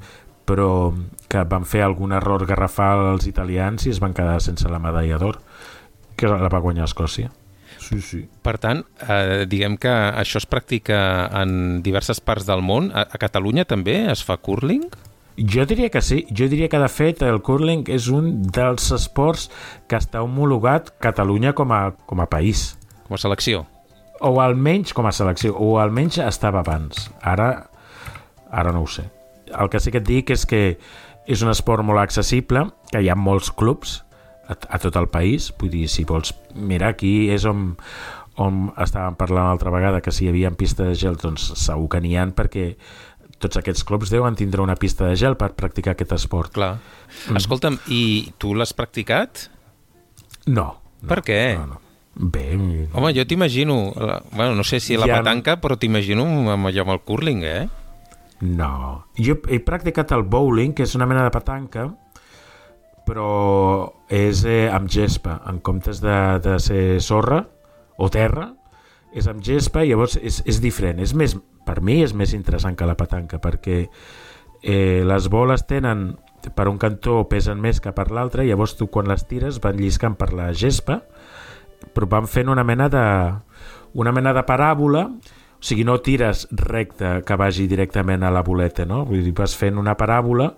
però 0.48 0.94
que 1.28 1.42
van 1.44 1.66
fer 1.68 1.82
algun 1.84 2.14
error 2.16 2.46
garrafal 2.48 3.04
als 3.10 3.26
italians 3.28 3.84
i 3.84 3.92
es 3.92 4.00
van 4.00 4.14
quedar 4.16 4.38
sense 4.40 4.70
la 4.72 4.80
medalla 4.80 5.18
d'or 5.20 5.42
que 6.16 6.30
la 6.30 6.48
va 6.48 6.62
guanyar 6.64 6.88
Escòcia. 6.88 7.28
Sí, 7.88 8.02
sí. 8.04 8.18
Per 8.44 8.58
tant, 8.60 8.82
eh, 9.08 9.46
diguem 9.48 9.78
que 9.80 9.88
això 9.88 10.42
es 10.42 10.46
practica 10.46 10.98
en 11.40 11.80
diverses 11.84 12.20
parts 12.20 12.44
del 12.44 12.60
món. 12.60 12.90
A, 12.92 13.06
a 13.08 13.20
Catalunya 13.20 13.64
també 13.64 14.02
es 14.12 14.20
fa 14.24 14.36
curling? 14.36 14.84
Jo 15.38 15.64
diria 15.70 15.88
que 15.88 16.02
sí. 16.04 16.26
Jo 16.28 16.50
diria 16.52 16.68
que, 16.68 16.80
de 16.82 16.90
fet, 16.92 17.22
el 17.24 17.40
curling 17.46 17.86
és 17.88 18.10
un 18.12 18.42
dels 18.42 18.90
esports 18.92 19.48
que 19.88 19.96
està 19.96 20.20
homologat 20.26 20.92
Catalunya 21.00 21.54
com 21.56 21.72
a, 21.72 21.82
com 22.10 22.20
a 22.20 22.28
país. 22.28 22.74
Com 23.06 23.16
a 23.16 23.22
selecció. 23.22 23.64
O 24.20 24.36
almenys 24.42 24.92
com 24.92 25.06
a 25.06 25.14
selecció, 25.14 25.54
o 25.56 25.78
almenys 25.80 26.18
estava 26.20 26.60
abans. 26.60 27.06
Ara, 27.22 27.70
ara 28.50 28.74
no 28.74 28.82
ho 28.84 28.90
sé. 28.90 29.06
El 29.48 29.70
que 29.72 29.80
sí 29.80 29.94
que 29.94 30.02
et 30.02 30.08
dic 30.08 30.34
és 30.34 30.44
que 30.44 30.62
és 31.24 31.44
un 31.44 31.54
esport 31.54 31.86
molt 31.86 32.02
accessible, 32.02 32.66
que 32.92 33.00
hi 33.00 33.08
ha 33.08 33.16
molts 33.16 33.48
clubs, 33.54 34.02
a, 34.48 34.56
a 34.56 34.80
tot 34.82 34.96
el 34.96 35.08
país. 35.12 35.50
Vull 35.60 35.72
dir, 35.72 35.86
si 35.92 36.06
vols 36.08 36.32
mirar 36.54 36.94
aquí 36.94 37.28
és 37.34 37.44
on, 37.48 37.70
on 38.40 38.68
estàvem 38.80 39.18
parlant 39.20 39.50
l'altra 39.50 39.72
vegada 39.74 40.02
que 40.04 40.14
si 40.14 40.26
hi 40.26 40.32
havia 40.32 40.54
pista 40.56 40.88
de 40.88 40.96
gel, 40.98 41.20
doncs 41.20 41.52
segur 41.60 41.90
que 41.92 42.02
n'hi 42.04 42.16
ha 42.18 42.26
perquè 42.34 42.72
tots 43.38 43.60
aquests 43.60 43.84
clubs 43.86 44.10
deuen 44.10 44.34
tindre 44.38 44.64
una 44.64 44.76
pista 44.76 45.06
de 45.06 45.16
gel 45.18 45.36
per 45.38 45.52
practicar 45.58 45.94
aquest 45.94 46.16
esport. 46.16 46.52
Clar. 46.54 46.76
Mm. 47.28 47.38
Escolta'm, 47.38 47.78
i 47.94 48.32
tu 48.38 48.54
l'has 48.56 48.74
practicat? 48.74 49.46
No. 50.48 50.72
no 51.02 51.10
per 51.10 51.22
què? 51.26 51.42
No, 51.60 51.76
no. 51.76 51.84
Bé... 52.18 52.56
Home, 52.58 53.12
jo 53.14 53.22
t'imagino, 53.30 53.92
bueno, 54.32 54.56
no 54.58 54.64
sé 54.66 54.80
si 54.82 54.96
la 54.98 55.06
ja... 55.06 55.20
petanca, 55.20 55.60
però 55.62 55.76
t'imagino 55.78 56.24
amb 56.50 56.66
allò 56.66 56.82
amb 56.82 56.96
el 56.96 57.04
curling, 57.06 57.44
eh? 57.46 57.68
No. 58.40 59.04
Jo 59.14 59.36
he 59.46 59.60
practicat 59.62 60.10
el 60.16 60.24
bowling, 60.26 60.74
que 60.74 60.82
és 60.86 60.96
una 60.98 61.06
mena 61.06 61.22
de 61.26 61.30
petanca, 61.34 61.86
però 63.08 63.32
és 64.12 64.44
eh, 64.44 64.68
amb 64.68 64.90
gespa, 64.92 65.40
en 65.48 65.62
comptes 65.64 66.02
de, 66.04 66.16
de 66.44 66.58
ser 66.60 66.82
sorra 67.04 67.40
o 67.98 68.10
terra, 68.12 68.50
és 69.16 69.26
amb 69.30 69.40
gespa 69.44 69.82
i 69.82 69.92
llavors 69.92 70.18
és, 70.20 70.42
és 70.44 70.60
diferent. 70.60 71.00
És 71.00 71.14
més, 71.16 71.34
per 71.64 71.80
mi 71.84 72.02
és 72.04 72.12
més 72.16 72.34
interessant 72.36 72.76
que 72.76 72.88
la 72.88 72.96
petanca 72.98 73.40
perquè 73.40 73.80
eh, 74.62 75.02
les 75.08 75.28
boles 75.32 75.64
tenen 75.68 76.12
per 76.54 76.68
un 76.70 76.78
cantó 76.78 77.22
pesen 77.28 77.60
més 77.60 77.80
que 77.82 77.92
per 77.96 78.10
l'altre 78.14 78.44
i 78.44 78.52
llavors 78.52 78.76
tu 78.78 78.88
quan 78.92 79.08
les 79.10 79.24
tires 79.28 79.58
van 79.64 79.76
lliscant 79.80 80.14
per 80.18 80.30
la 80.36 80.52
gespa 80.54 81.00
però 81.94 82.06
van 82.10 82.28
fent 82.30 82.48
una 82.48 82.64
mena 82.64 82.88
de 82.92 83.04
una 83.98 84.12
mena 84.14 84.32
de 84.36 84.44
paràbola 84.46 85.08
o 85.58 85.64
sigui, 85.66 85.82
no 85.82 85.98
tires 85.98 86.46
recte 86.54 87.18
que 87.26 87.36
vagi 87.36 87.66
directament 87.66 88.22
a 88.22 88.30
la 88.30 88.44
boleta, 88.46 88.84
no? 88.86 89.02
Vull 89.08 89.24
dir, 89.26 89.34
vas 89.34 89.56
fent 89.58 89.80
una 89.80 89.96
paràbola 89.98 90.52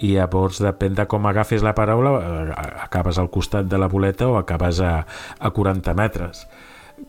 i 0.00 0.14
llavors 0.16 0.60
depèn 0.62 0.96
de 0.98 1.06
com 1.10 1.26
agafes 1.28 1.64
la 1.64 1.74
paraula 1.76 2.12
eh, 2.18 2.52
acabes 2.84 3.18
al 3.18 3.30
costat 3.30 3.68
de 3.70 3.78
la 3.78 3.90
boleta 3.92 4.28
o 4.28 4.38
acabes 4.40 4.80
a, 4.80 4.94
a 5.38 5.50
40 5.50 5.94
metres. 5.98 6.46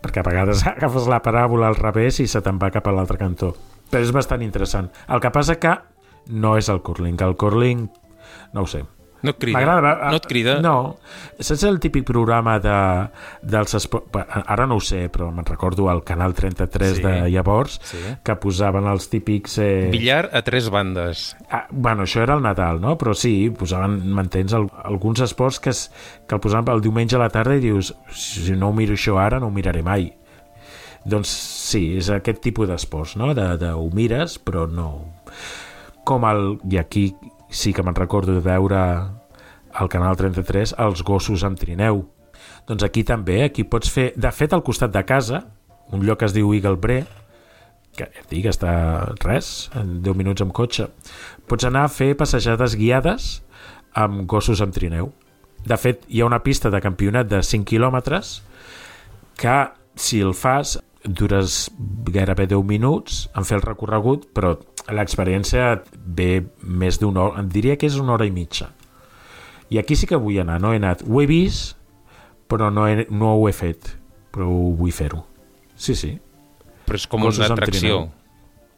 Perquè 0.02 0.22
a 0.22 0.28
vegades 0.28 0.66
agafes 0.76 1.08
la 1.10 1.22
paràbola 1.24 1.70
al 1.72 1.80
revés 1.80 2.20
i 2.20 2.28
se 2.28 2.42
te'n 2.44 2.60
va 2.62 2.72
cap 2.74 2.88
a 2.88 2.96
l'altre 2.96 3.20
cantó. 3.22 3.54
Però 3.92 4.02
és 4.02 4.14
bastant 4.16 4.42
interessant. 4.42 4.90
El 5.08 5.22
que 5.22 5.34
passa 5.34 5.60
que 5.62 5.78
no 6.34 6.58
és 6.58 6.70
el 6.70 6.82
curling. 6.82 7.20
El 7.22 7.38
curling 7.38 7.88
no 8.54 8.66
ho 8.66 8.70
sé 8.70 8.84
no 9.24 9.32
et 9.32 9.40
crida? 9.40 9.62
No 9.82 10.18
et 10.18 10.26
crida? 10.28 10.58
No. 10.62 10.98
Saps 11.40 11.64
el 11.64 11.80
típic 11.84 12.04
programa 12.08 12.58
de, 12.60 12.76
dels 13.42 13.76
esports... 13.80 14.12
Ara 14.44 14.68
no 14.68 14.78
ho 14.80 14.84
sé, 14.84 15.06
però 15.14 15.30
me'n 15.32 15.48
recordo 15.48 15.88
el 15.92 16.04
Canal 16.04 16.36
33 16.36 16.98
sí. 16.98 17.04
de 17.06 17.14
llavors, 17.32 17.80
sí. 17.88 18.02
que 18.24 18.36
posaven 18.44 18.90
els 18.92 19.08
típics... 19.12 19.58
Eh... 19.64 19.88
Billar 19.94 20.26
a 20.36 20.44
tres 20.44 20.68
bandes. 20.74 21.30
Ah, 21.48 21.66
bueno, 21.72 22.04
això 22.04 22.24
era 22.26 22.36
el 22.36 22.44
Nadal, 22.44 22.82
no? 22.84 22.98
Però 23.00 23.16
sí, 23.16 23.48
posaven, 23.56 24.02
m'entens, 24.14 24.58
alguns 24.84 25.24
esports 25.24 25.62
que, 25.64 25.72
es, 25.72 25.88
que 26.28 26.36
el 26.36 26.44
posaven 26.44 26.74
el 26.76 26.84
diumenge 26.84 27.16
a 27.16 27.24
la 27.24 27.32
tarda 27.32 27.56
i 27.56 27.64
dius, 27.64 27.94
si 28.12 28.58
no 28.60 28.74
ho 28.74 28.76
miro 28.76 28.98
això 28.98 29.18
ara, 29.24 29.40
no 29.40 29.48
ho 29.48 29.56
miraré 29.56 29.86
mai. 29.86 30.12
Doncs 31.04 31.32
sí, 31.72 31.94
és 32.00 32.12
aquest 32.12 32.44
tipus 32.44 32.70
d'esports, 32.70 33.18
no? 33.20 33.34
De, 33.36 33.54
de 33.60 33.72
ho 33.76 33.88
mires, 33.96 34.38
però 34.40 34.68
no... 34.68 34.90
Com 36.04 36.26
el... 36.28 36.58
I 36.68 36.80
aquí 36.82 37.06
sí 37.54 37.74
que 37.74 37.86
me'n 37.86 37.96
recordo 37.96 38.34
de 38.36 38.44
veure 38.44 38.82
al 39.74 39.90
Canal 39.90 40.18
33 40.18 40.76
els 40.84 41.04
gossos 41.06 41.46
amb 41.46 41.60
trineu. 41.60 42.04
Doncs 42.68 42.86
aquí 42.86 43.04
també, 43.08 43.44
aquí 43.46 43.66
pots 43.68 43.92
fer... 43.92 44.12
De 44.18 44.32
fet, 44.34 44.54
al 44.54 44.64
costat 44.66 44.94
de 44.94 45.04
casa, 45.06 45.44
un 45.94 46.06
lloc 46.06 46.22
que 46.22 46.30
es 46.30 46.36
diu 46.36 46.54
Eagle 46.54 46.80
Bre, 46.82 47.02
que 47.94 48.08
et 48.10 48.30
dic, 48.32 48.48
està 48.50 48.74
res, 49.22 49.70
en 49.78 50.00
10 50.06 50.18
minuts 50.18 50.44
amb 50.46 50.54
cotxe, 50.56 50.90
pots 51.50 51.68
anar 51.70 51.86
a 51.86 51.94
fer 51.94 52.14
passejades 52.18 52.78
guiades 52.80 53.36
amb 53.94 54.26
gossos 54.30 54.64
amb 54.66 54.74
trineu. 54.74 55.12
De 55.64 55.78
fet, 55.80 56.08
hi 56.10 56.22
ha 56.22 56.30
una 56.30 56.42
pista 56.44 56.72
de 56.74 56.82
campionat 56.84 57.30
de 57.30 57.44
5 57.46 57.70
quilòmetres 57.70 58.40
que, 59.40 59.58
si 59.96 60.20
el 60.26 60.34
fas, 60.34 60.80
dures 61.04 61.68
gairebé 62.10 62.48
10 62.48 62.66
minuts 62.66 63.28
en 63.36 63.46
fer 63.48 63.60
el 63.60 63.66
recorregut, 63.66 64.30
però 64.34 64.56
l'experiència 64.92 65.84
ve 65.94 66.44
més 66.64 67.00
d'una 67.00 67.28
hora, 67.28 67.44
em 67.44 67.52
diria 67.52 67.78
que 67.80 67.88
és 67.88 67.96
una 68.00 68.16
hora 68.18 68.28
i 68.28 68.34
mitja. 68.34 68.72
I 69.72 69.80
aquí 69.80 69.96
sí 69.96 70.10
que 70.10 70.20
vull 70.20 70.42
anar, 70.42 70.60
no 70.62 70.74
he 70.74 70.82
anat. 70.82 71.06
Ho 71.08 71.22
he 71.22 71.28
vist, 71.30 71.78
però 72.52 72.70
no, 72.74 72.88
he, 72.88 73.08
no 73.10 73.36
ho 73.38 73.48
he 73.48 73.56
fet, 73.56 73.96
però 74.34 74.50
vull 74.50 74.94
fer-ho. 74.94 75.24
Sí, 75.76 75.96
sí. 75.96 76.18
Però 76.84 77.00
és 77.00 77.08
com 77.10 77.24
Coses 77.24 77.46
una 77.46 77.56
atracció. 77.56 78.04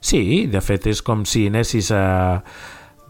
Sí, 0.06 0.46
de 0.52 0.62
fet 0.62 0.86
és 0.92 1.02
com 1.02 1.26
si 1.26 1.48
anessis 1.50 1.90
a 1.92 2.04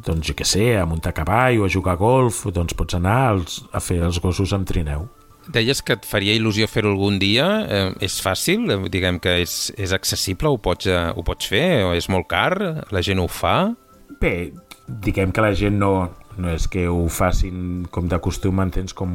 doncs 0.05 0.27
jo 0.29 0.35
què 0.37 0.45
sé, 0.47 0.65
a 0.79 0.85
muntar 0.87 1.13
cavall 1.15 1.61
o 1.61 1.67
a 1.67 1.71
jugar 1.71 1.95
a 1.95 1.99
golf, 1.99 2.43
doncs 2.53 2.75
pots 2.77 2.97
anar 2.97 3.19
als, 3.33 3.61
a 3.71 3.81
fer 3.83 4.01
els 4.05 4.19
gossos 4.23 4.53
amb 4.55 4.67
trineu. 4.67 5.07
Deies 5.53 5.81
que 5.85 5.93
et 5.93 6.05
faria 6.09 6.33
il·lusió 6.33 6.65
fer-ho 6.69 6.91
algun 6.93 7.19
dia. 7.21 7.45
Eh, 7.69 7.87
és 8.07 8.17
fàcil? 8.23 8.65
Eh, 8.71 8.77
diguem 8.89 9.19
que 9.21 9.37
és, 9.43 9.71
és 9.77 9.93
accessible? 9.93 10.49
Ho 10.49 10.57
pots, 10.57 10.89
eh, 10.89 11.09
ho 11.13 11.23
pots 11.25 11.49
fer? 11.51 11.83
O 11.85 11.93
és 11.93 12.09
molt 12.09 12.27
car? 12.31 12.55
La 12.91 13.03
gent 13.05 13.21
ho 13.21 13.27
fa? 13.29 13.73
Bé, 14.21 14.51
diguem 14.87 15.33
que 15.35 15.43
la 15.45 15.53
gent 15.53 15.77
no, 15.81 15.91
no 16.37 16.53
és 16.53 16.67
que 16.71 16.87
ho 16.89 17.05
facin 17.13 17.85
com 17.91 18.09
de 18.09 18.19
costum, 18.21 18.61
entens, 18.63 18.95
com 18.97 19.11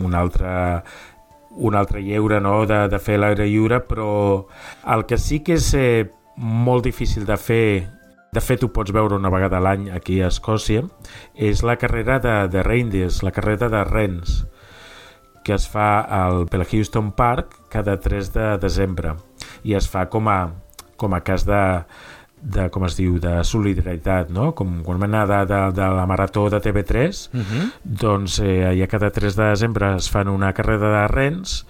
un 0.00 0.14
altre 0.14 0.82
un 1.50 1.74
altre 1.74 2.00
lleure 2.00 2.38
no? 2.40 2.64
de, 2.66 2.84
de 2.88 2.98
fer 3.02 3.18
l'aire 3.18 3.48
lliure, 3.48 3.80
però 3.82 4.10
el 4.94 5.02
que 5.10 5.18
sí 5.18 5.40
que 5.42 5.56
és 5.58 5.72
eh, 5.74 6.06
molt 6.38 6.86
difícil 6.86 7.26
de 7.26 7.36
fer 7.36 7.64
de 8.30 8.38
fet 8.38 8.62
ho 8.62 8.68
pots 8.70 8.94
veure 8.94 9.16
una 9.18 9.32
vegada 9.34 9.58
a 9.58 9.64
l'any 9.64 9.88
aquí 9.90 10.20
a 10.22 10.28
Escòcia, 10.30 10.84
és 11.34 11.64
la 11.66 11.74
carrera 11.82 12.20
de, 12.22 12.36
de 12.52 12.62
reindeers, 12.62 13.24
la 13.26 13.34
carrera 13.34 13.66
de 13.72 13.82
rens 13.88 14.44
que 15.50 15.56
es 15.58 15.66
fa 15.66 16.00
al 16.06 16.46
Houston 16.46 17.10
Park 17.10 17.56
cada 17.68 17.98
3 17.98 18.32
de 18.32 18.46
desembre. 18.62 19.16
i 19.64 19.74
es 19.74 19.88
fa 19.90 20.06
com 20.08 20.28
a, 20.30 20.52
com 20.96 21.12
a 21.12 21.18
cas 21.26 21.42
de, 21.44 21.58
de, 22.40 22.68
com 22.70 22.84
es 22.86 22.94
diu, 22.96 23.18
de 23.20 23.32
solidaritat, 23.44 24.30
no? 24.30 24.52
Com 24.54 24.78
quan 24.86 25.02
anar 25.02 25.24
de, 25.28 25.40
de, 25.50 25.58
de 25.74 25.88
la 25.96 26.06
marató 26.06 26.46
de 26.48 26.60
TV3, 26.62 27.26
uh 27.34 27.40
-huh. 27.40 27.72
doncs 27.82 28.38
eh, 28.38 28.70
allà 28.70 28.86
cada 28.86 29.10
3 29.10 29.36
de 29.36 29.44
desembre 29.44 29.96
es 29.96 30.08
fan 30.08 30.28
una 30.28 30.52
carrera 30.52 30.88
de 31.00 31.08
rens 31.08 31.66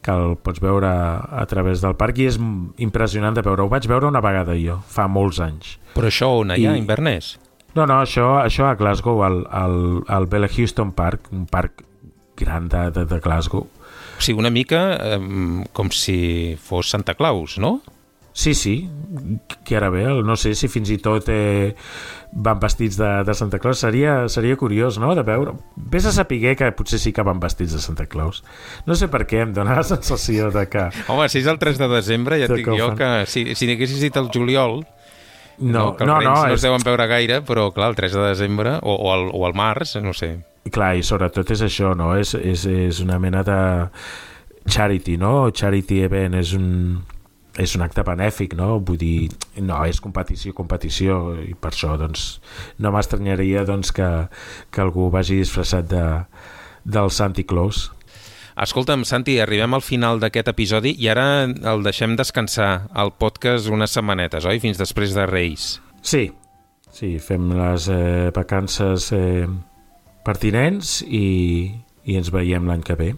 que 0.00 0.12
el 0.12 0.36
pots 0.36 0.60
veure 0.60 0.86
a 0.86 1.46
través 1.46 1.80
del 1.80 1.96
parc 1.96 2.18
i 2.18 2.26
és 2.26 2.38
impressionant 2.76 3.34
de 3.34 3.42
veure. 3.42 3.62
Ho 3.62 3.68
vaig 3.68 3.88
veure 3.88 4.06
una 4.06 4.20
vegada 4.20 4.54
jo, 4.54 4.78
fa 4.86 5.08
molts 5.08 5.40
anys. 5.40 5.80
Però 5.94 6.06
això 6.06 6.28
on 6.38 6.50
ha, 6.50 6.56
I... 6.56 6.66
Inverness? 6.78 7.40
No, 7.74 7.86
no, 7.86 8.00
això, 8.00 8.38
això 8.40 8.70
a 8.70 8.74
Glasgow, 8.74 9.22
al, 9.24 9.46
al, 9.50 10.02
al 10.06 10.26
Bella 10.26 10.48
Houston 10.48 10.92
Park, 10.92 11.28
un 11.32 11.46
parc 11.46 11.82
gran 12.36 12.68
de, 12.68 12.90
de, 12.90 13.06
de 13.06 13.20
Glasgow. 13.20 13.66
O 14.16 14.22
sigui, 14.22 14.38
una 14.40 14.50
mica 14.50 14.88
eh, 14.96 15.20
com 15.76 15.92
si 15.92 16.56
fos 16.62 16.90
Santa 16.92 17.14
Claus, 17.14 17.58
no? 17.58 17.80
Sí, 18.36 18.52
sí, 18.52 18.90
que 19.64 19.78
ara 19.78 19.88
bé, 19.88 20.04
no 20.04 20.34
sé 20.36 20.50
si 20.54 20.68
fins 20.68 20.90
i 20.92 20.98
tot 21.00 21.30
eh, 21.32 21.72
van 22.36 22.58
vestits 22.60 22.98
de, 23.00 23.08
de 23.24 23.34
Santa 23.34 23.56
Claus, 23.58 23.80
seria, 23.80 24.26
seria 24.28 24.58
curiós, 24.60 24.98
no?, 25.00 25.14
de 25.16 25.22
veure. 25.24 25.54
Ves 25.76 26.04
a 26.04 26.12
saber 26.12 26.52
que 26.52 26.68
potser 26.76 27.00
sí 27.00 27.14
que 27.16 27.24
van 27.24 27.40
vestits 27.40 27.72
de 27.72 27.80
Santa 27.80 28.04
Claus. 28.12 28.42
No 28.84 28.92
sé 28.92 29.08
per 29.08 29.22
què, 29.24 29.40
em 29.46 29.54
dóna 29.56 29.78
la 29.78 29.86
sensació 29.88 30.50
de 30.52 30.66
que... 30.68 30.84
Home, 31.08 31.30
si 31.32 31.40
és 31.40 31.48
el 31.48 31.56
3 31.56 31.80
de 31.80 31.88
desembre, 31.94 32.36
ja 32.36 32.50
et 32.50 32.52
dic 32.60 32.68
jo 32.76 32.90
que 32.98 33.08
si, 33.24 33.46
si 33.56 33.70
n'haguessis 33.70 34.04
dit 34.04 34.20
el 34.20 34.28
juliol, 34.28 34.82
no, 35.56 35.72
no, 35.72 35.86
que 35.96 36.04
els 36.04 36.12
no, 36.12 36.20
no, 36.20 36.34
no 36.36 36.44
es 36.50 36.58
és... 36.58 36.68
deuen 36.68 36.84
veure 36.84 37.08
gaire, 37.08 37.40
però 37.40 37.70
clar, 37.72 37.88
el 37.94 37.96
3 37.96 38.20
de 38.20 38.26
desembre 38.34 38.76
o, 38.82 38.98
o, 39.00 39.14
el, 39.16 39.30
o 39.32 39.46
el 39.48 39.56
març, 39.56 39.96
no 40.04 40.12
sé. 40.12 40.34
Clar, 40.72 40.96
i 40.98 41.04
sobretot 41.06 41.50
és 41.54 41.62
això, 41.62 41.92
no? 41.98 42.12
És, 42.18 42.34
és, 42.34 42.66
és 42.66 43.02
una 43.04 43.20
mena 43.22 43.42
de 43.46 43.58
charity, 44.66 45.16
no? 45.20 45.50
Charity 45.54 46.02
event 46.06 46.34
és 46.38 46.54
un 46.56 46.66
és 47.56 47.72
un 47.76 47.84
acte 47.86 48.02
benèfic, 48.04 48.54
no? 48.56 48.76
Vull 48.84 48.98
dir, 49.00 49.30
no, 49.64 49.78
és 49.88 50.00
competició, 50.04 50.52
competició, 50.56 51.20
i 51.40 51.54
per 51.56 51.72
això, 51.72 51.94
doncs, 51.96 52.26
no 52.82 52.92
m'estranyaria 52.92 53.64
doncs, 53.68 53.94
que, 53.96 54.08
que 54.68 54.82
algú 54.84 55.08
vagi 55.12 55.40
disfressat 55.40 55.88
de, 55.88 56.04
del 56.84 57.08
Santi 57.10 57.46
Claus. 57.48 57.86
Escolta'm, 58.56 59.04
Santi, 59.04 59.34
arribem 59.40 59.76
al 59.76 59.84
final 59.84 60.20
d'aquest 60.20 60.48
episodi 60.48 60.94
i 61.00 61.10
ara 61.12 61.44
el 61.44 61.84
deixem 61.84 62.14
descansar 62.16 62.86
al 62.96 63.12
podcast 63.20 63.68
unes 63.68 63.92
setmanetes, 63.92 64.46
oi? 64.48 64.60
Fins 64.62 64.80
després 64.80 65.12
de 65.16 65.26
Reis. 65.28 65.74
Sí, 66.00 66.30
sí, 66.88 67.16
fem 67.20 67.50
les 67.56 67.88
eh, 67.92 68.30
vacances 68.36 69.10
eh, 69.12 69.44
pertinents 70.26 70.98
i, 71.06 71.70
i 72.04 72.18
ens 72.18 72.32
veiem 72.34 72.66
l'any 72.66 72.82
que 72.82 72.98
ve. 72.98 73.12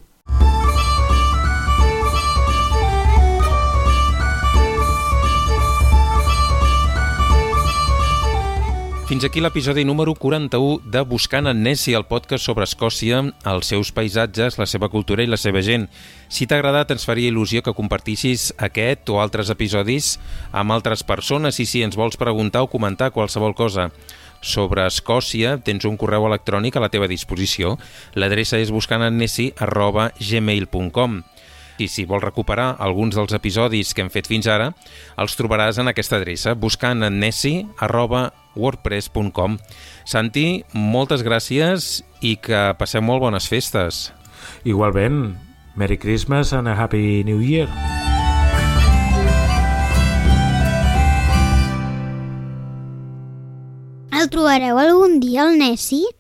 Fins 9.09 9.25
aquí 9.25 9.40
l'episodi 9.40 9.87
número 9.88 10.12
41 10.12 10.83
de 10.92 11.01
Buscant 11.09 11.49
en 11.49 11.62
Nessie, 11.64 11.94
el 11.97 12.05
podcast 12.05 12.44
sobre 12.44 12.66
Escòcia, 12.68 13.23
els 13.49 13.71
seus 13.73 13.88
paisatges, 13.97 14.59
la 14.61 14.66
seva 14.68 14.90
cultura 14.92 15.25
i 15.25 15.31
la 15.33 15.38
seva 15.40 15.62
gent. 15.64 15.87
Si 16.29 16.44
t'ha 16.44 16.59
agradat, 16.61 16.92
ens 16.92 17.09
faria 17.09 17.33
il·lusió 17.33 17.62
que 17.64 17.73
compartissis 17.73 18.51
aquest 18.61 19.09
o 19.09 19.16
altres 19.23 19.49
episodis 19.49 20.18
amb 20.53 20.77
altres 20.77 21.07
persones 21.09 21.57
i 21.57 21.64
si 21.64 21.81
ens 21.87 21.97
vols 21.97 22.21
preguntar 22.21 22.66
o 22.66 22.68
comentar 22.68 23.09
qualsevol 23.16 23.57
cosa 23.57 23.88
sobre 24.40 24.87
Escòcia, 24.87 25.59
tens 25.64 25.85
un 25.88 25.96
correu 25.96 26.27
electrònic 26.29 26.77
a 26.77 26.81
la 26.85 26.88
teva 26.92 27.09
disposició. 27.11 27.79
L'adreça 28.14 28.59
és 28.59 28.70
buscantennesi.gmail.com 28.74 31.22
i 31.79 31.87
si 31.87 32.03
vols 32.05 32.24
recuperar 32.24 32.77
alguns 32.83 33.14
dels 33.16 33.33
episodis 33.37 33.94
que 33.94 34.03
hem 34.03 34.11
fet 34.11 34.27
fins 34.31 34.46
ara, 34.51 34.72
els 35.18 35.37
trobaràs 35.38 35.79
en 35.79 35.88
aquesta 35.90 36.16
adreça, 36.18 36.55
buscant 36.59 37.03
en 37.07 37.20
nessi.wordpress.com. 37.22 39.59
Santi, 40.05 40.64
moltes 40.74 41.22
gràcies 41.27 42.03
i 42.20 42.37
que 42.42 42.74
passeu 42.79 43.03
molt 43.03 43.20
bones 43.22 43.48
festes. 43.48 44.12
Igualment, 44.66 45.37
Merry 45.79 45.98
Christmas 45.98 46.53
and 46.53 46.68
a 46.68 46.74
Happy 46.74 47.22
New 47.24 47.40
Year. 47.40 47.97
Trobareu 54.28 54.76
algun 54.78 55.20
dia, 55.22 55.46
el 55.48 55.56
Nessi? 55.60 56.02